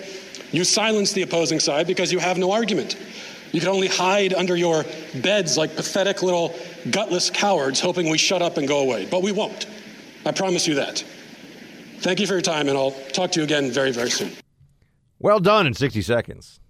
You 0.53 0.65
silence 0.65 1.13
the 1.13 1.23
opposing 1.23 1.61
side 1.61 1.87
because 1.87 2.13
you 2.13 2.19
have 2.19 2.39
no 2.39 2.51
argument. 2.51 2.97
You 3.53 3.61
can 3.61 3.69
only 3.69 3.89
hide 3.89 4.35
under 4.35 4.57
your 4.57 4.85
beds 5.23 5.57
like 5.57 5.77
pathetic 5.77 6.23
little 6.23 6.55
gutless 6.91 7.31
cowards, 7.31 7.81
hoping 7.81 8.09
we 8.09 8.19
shut 8.19 8.43
up 8.43 8.57
and 8.57 8.67
go 8.67 8.81
away. 8.81 9.07
But 9.07 9.23
we 9.23 9.33
won't. 9.33 9.67
I 10.25 10.33
promise 10.33 10.67
you 10.67 10.75
that. 10.75 11.05
Thank 12.01 12.21
you 12.21 12.27
for 12.27 12.35
your 12.35 12.43
time, 12.43 12.69
and 12.69 12.77
I'll 12.77 12.91
talk 13.13 13.33
to 13.33 13.41
you 13.41 13.45
again 13.45 13.71
very, 13.71 13.93
very 13.93 14.11
soon. 14.11 14.33
Well 15.19 15.41
done 15.41 15.67
in 15.67 15.75
60 15.75 16.03
seconds. 16.03 16.61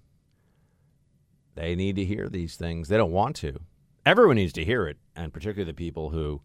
They 1.57 1.75
need 1.75 1.97
to 1.97 2.05
hear 2.05 2.29
these 2.29 2.55
things. 2.55 2.89
They 2.89 2.97
don't 2.97 3.11
want 3.11 3.35
to. 3.37 3.59
Everyone 4.05 4.37
needs 4.37 4.53
to 4.53 4.65
hear 4.65 4.87
it, 4.87 4.99
and 5.17 5.33
particularly 5.33 5.71
the 5.71 5.75
people 5.75 6.11
who 6.11 6.43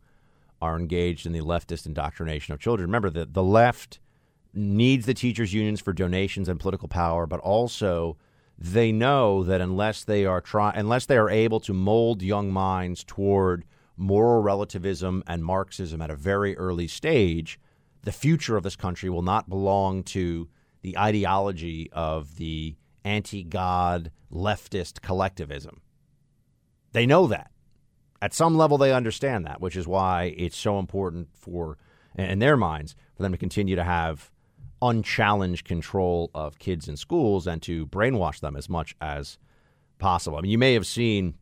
are 0.61 0.79
engaged 0.79 1.25
in 1.25 1.33
the 1.33 1.41
leftist 1.41 1.85
indoctrination 1.85 2.53
of 2.53 2.59
children. 2.59 2.87
Remember 2.87 3.09
that 3.11 3.33
the 3.33 3.43
left 3.43 3.99
needs 4.53 5.05
the 5.05 5.13
teachers' 5.13 5.53
unions 5.53 5.81
for 5.81 5.93
donations 5.93 6.47
and 6.49 6.59
political 6.59 6.87
power, 6.87 7.27
but 7.27 7.39
also 7.41 8.17
they 8.57 8.91
know 8.91 9.43
that 9.43 9.61
unless 9.61 10.03
they 10.03 10.25
are 10.25 10.41
try 10.41 10.71
unless 10.75 11.05
they 11.05 11.17
are 11.17 11.29
able 11.29 11.59
to 11.59 11.73
mold 11.73 12.21
young 12.21 12.51
minds 12.51 13.03
toward 13.03 13.65
moral 13.97 14.41
relativism 14.41 15.23
and 15.27 15.43
Marxism 15.43 16.01
at 16.01 16.09
a 16.09 16.15
very 16.15 16.55
early 16.57 16.87
stage, 16.87 17.59
the 18.03 18.11
future 18.11 18.57
of 18.57 18.63
this 18.63 18.75
country 18.75 19.09
will 19.09 19.21
not 19.21 19.49
belong 19.49 20.03
to 20.03 20.47
the 20.81 20.97
ideology 20.97 21.89
of 21.91 22.37
the 22.37 22.75
anti 23.03 23.43
God 23.43 24.11
leftist 24.31 25.01
collectivism. 25.01 25.81
They 26.93 27.05
know 27.05 27.27
that. 27.27 27.51
At 28.21 28.33
some 28.33 28.55
level, 28.55 28.77
they 28.77 28.93
understand 28.93 29.45
that, 29.45 29.61
which 29.61 29.75
is 29.75 29.87
why 29.87 30.33
it's 30.37 30.57
so 30.57 30.77
important 30.77 31.29
for, 31.33 31.77
in 32.15 32.39
their 32.39 32.55
minds, 32.55 32.95
for 33.15 33.23
them 33.23 33.31
to 33.31 33.37
continue 33.37 33.75
to 33.75 33.83
have 33.83 34.29
unchallenged 34.81 35.65
control 35.65 36.29
of 36.35 36.59
kids 36.59 36.87
in 36.87 36.97
schools 36.97 37.47
and 37.47 37.61
to 37.63 37.87
brainwash 37.87 38.39
them 38.39 38.55
as 38.55 38.69
much 38.69 38.95
as 39.01 39.37
possible. 39.99 40.37
I 40.37 40.41
mean, 40.41 40.51
you 40.51 40.57
may 40.57 40.73
have 40.73 40.87
seen 40.87 41.35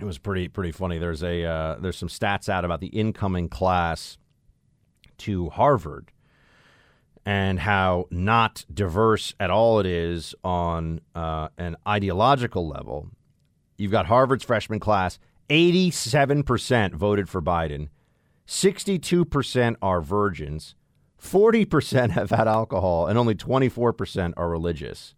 it 0.00 0.04
was 0.04 0.18
pretty 0.18 0.48
pretty 0.48 0.72
funny. 0.72 0.98
There's 0.98 1.22
a 1.22 1.44
uh, 1.44 1.76
there's 1.76 1.98
some 1.98 2.08
stats 2.08 2.48
out 2.48 2.64
about 2.64 2.80
the 2.80 2.88
incoming 2.88 3.48
class 3.48 4.18
to 5.18 5.50
Harvard 5.50 6.10
and 7.24 7.60
how 7.60 8.06
not 8.10 8.64
diverse 8.72 9.34
at 9.38 9.50
all 9.50 9.78
it 9.78 9.86
is 9.86 10.34
on 10.42 11.00
uh, 11.14 11.48
an 11.56 11.76
ideological 11.86 12.68
level. 12.68 13.10
You've 13.76 13.92
got 13.92 14.06
Harvard's 14.06 14.44
freshman 14.44 14.80
class, 14.80 15.18
87% 15.48 16.94
voted 16.94 17.28
for 17.28 17.40
Biden, 17.40 17.88
62% 18.46 19.76
are 19.80 20.00
virgins, 20.00 20.74
40% 21.20 22.10
have 22.10 22.30
had 22.30 22.48
alcohol, 22.48 23.06
and 23.06 23.18
only 23.18 23.34
24% 23.34 24.32
are 24.36 24.50
religious. 24.50 25.14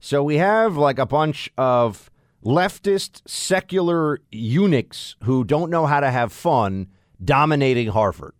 So 0.00 0.22
we 0.22 0.36
have 0.36 0.76
like 0.76 0.98
a 0.98 1.06
bunch 1.06 1.50
of 1.56 2.10
leftist 2.44 3.22
secular 3.26 4.20
eunuchs 4.30 5.16
who 5.24 5.44
don't 5.44 5.70
know 5.70 5.86
how 5.86 6.00
to 6.00 6.10
have 6.10 6.32
fun 6.32 6.88
dominating 7.22 7.88
Harvard. 7.88 8.34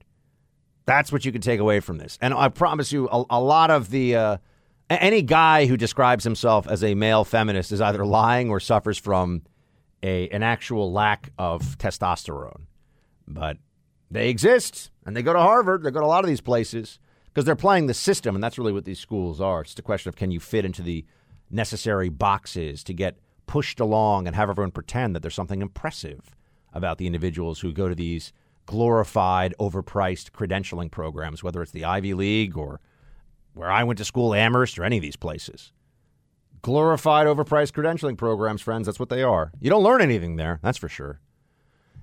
That's 0.88 1.12
what 1.12 1.27
you 1.27 1.33
can 1.33 1.42
take 1.42 1.61
away 1.61 1.81
from 1.81 1.98
this. 1.98 2.16
And 2.22 2.33
I 2.33 2.48
promise 2.48 2.92
you, 2.92 3.11
a, 3.11 3.22
a 3.29 3.40
lot 3.40 3.70
of 3.70 3.90
the 3.90 4.16
uh, 4.16 4.37
any 4.88 5.20
guy 5.20 5.66
who 5.66 5.77
describes 5.77 6.24
himself 6.24 6.66
as 6.66 6.83
a 6.83 6.94
male 6.94 7.24
feminist 7.24 7.72
is 7.72 7.83
either 7.83 8.07
lying 8.07 8.48
or 8.48 8.59
suffers 8.59 8.96
from 8.96 9.42
a 10.03 10.29
an 10.31 10.42
actual 10.42 10.90
lack 10.90 11.31
of 11.38 11.77
testosterone. 11.77 12.62
But 13.27 13.59
they 14.11 14.31
exist, 14.31 14.90
and 15.05 15.14
they 15.14 15.22
go 15.22 15.35
to 15.35 15.38
Harvard. 15.38 15.83
They 15.83 15.90
go 15.90 16.01
to 16.01 16.07
a 16.07 16.09
lot 16.09 16.24
of 16.24 16.29
these 16.29 16.40
places 16.40 16.98
because 17.27 17.44
they're 17.44 17.55
playing 17.55 17.87
the 17.87 17.92
system, 17.92 18.35
and 18.35 18.42
that's 18.42 18.57
really 18.57 18.72
what 18.72 18.87
these 18.87 18.98
schools 18.98 19.42
are. 19.42 19.61
It's 19.61 19.72
just 19.72 19.79
a 19.79 19.83
question 19.83 20.09
of 20.09 20.16
can 20.16 20.31
you 20.31 20.40
fit 20.40 20.64
into 20.64 20.81
the 20.81 21.05
necessary 21.51 22.09
boxes 22.09 22.83
to 22.85 22.94
get 22.94 23.18
pushed 23.46 23.79
along 23.79 24.27
and 24.27 24.35
have 24.35 24.48
everyone 24.48 24.70
pretend 24.70 25.14
that 25.14 25.20
there's 25.20 25.35
something 25.35 25.61
impressive 25.61 26.35
about 26.72 26.96
the 26.96 27.07
individuals 27.07 27.61
who 27.61 27.74
go 27.74 27.90
to 27.90 27.94
these 27.94 28.33
glorified, 28.68 29.54
overpriced 29.59 30.31
credentialing 30.33 30.90
programs, 30.90 31.42
whether 31.42 31.62
it's 31.62 31.72
the 31.72 31.87
Ivy 31.87 32.12
League 32.12 32.54
or 32.54 32.83
where 33.54 33.70
I 33.70 33.83
went 33.83 33.96
to 33.96 34.04
school, 34.04 34.35
Amherst, 34.35 34.78
or 34.78 34.85
any 34.85 34.98
of 34.98 35.02
these 35.02 35.16
places. 35.16 35.72
Glorified, 36.61 37.26
overpriced 37.26 37.72
credentialing 37.72 38.18
programs, 38.18 38.61
friends. 38.61 38.85
That's 38.85 39.00
what 39.00 39.09
they 39.09 39.22
are. 39.22 39.52
You 39.59 39.70
don't 39.70 39.83
learn 39.83 40.02
anything 40.02 40.37
there, 40.37 40.61
that's 40.62 40.76
for 40.76 40.90
sure. 40.90 41.18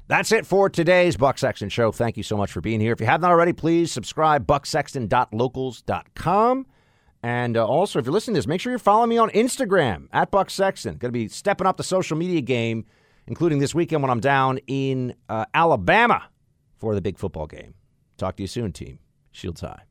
That's 0.07 0.31
it 0.31 0.47
for 0.47 0.67
today's 0.67 1.17
Buck 1.17 1.37
Sexton 1.37 1.69
Show. 1.69 1.91
Thank 1.91 2.17
you 2.17 2.23
so 2.23 2.35
much 2.35 2.51
for 2.51 2.61
being 2.61 2.79
here. 2.79 2.93
If 2.93 2.99
you 2.99 3.05
haven't 3.05 3.29
already, 3.29 3.53
please 3.53 3.91
subscribe, 3.91 4.47
bucksexton.locals.com. 4.47 6.65
And 7.21 7.57
uh, 7.57 7.65
also, 7.65 7.99
if 7.99 8.05
you're 8.05 8.13
listening 8.13 8.33
to 8.33 8.39
this, 8.39 8.47
make 8.47 8.59
sure 8.59 8.71
you're 8.71 8.79
following 8.79 9.09
me 9.09 9.19
on 9.19 9.29
Instagram 9.29 10.07
at 10.11 10.31
Buck 10.31 10.49
Sexton. 10.49 10.97
Going 10.97 11.09
to 11.09 11.11
be 11.11 11.27
stepping 11.27 11.67
up 11.67 11.77
the 11.77 11.83
social 11.83 12.17
media 12.17 12.41
game, 12.41 12.87
including 13.27 13.59
this 13.59 13.75
weekend 13.75 14.01
when 14.01 14.09
I'm 14.09 14.19
down 14.19 14.57
in 14.65 15.13
uh, 15.29 15.45
Alabama 15.53 16.23
for 16.77 16.95
the 16.95 17.01
big 17.01 17.17
football 17.17 17.47
game. 17.47 17.73
Talk 18.17 18.37
to 18.37 18.43
you 18.43 18.47
soon, 18.47 18.71
team. 18.71 18.99
Shields 19.31 19.61
high. 19.61 19.83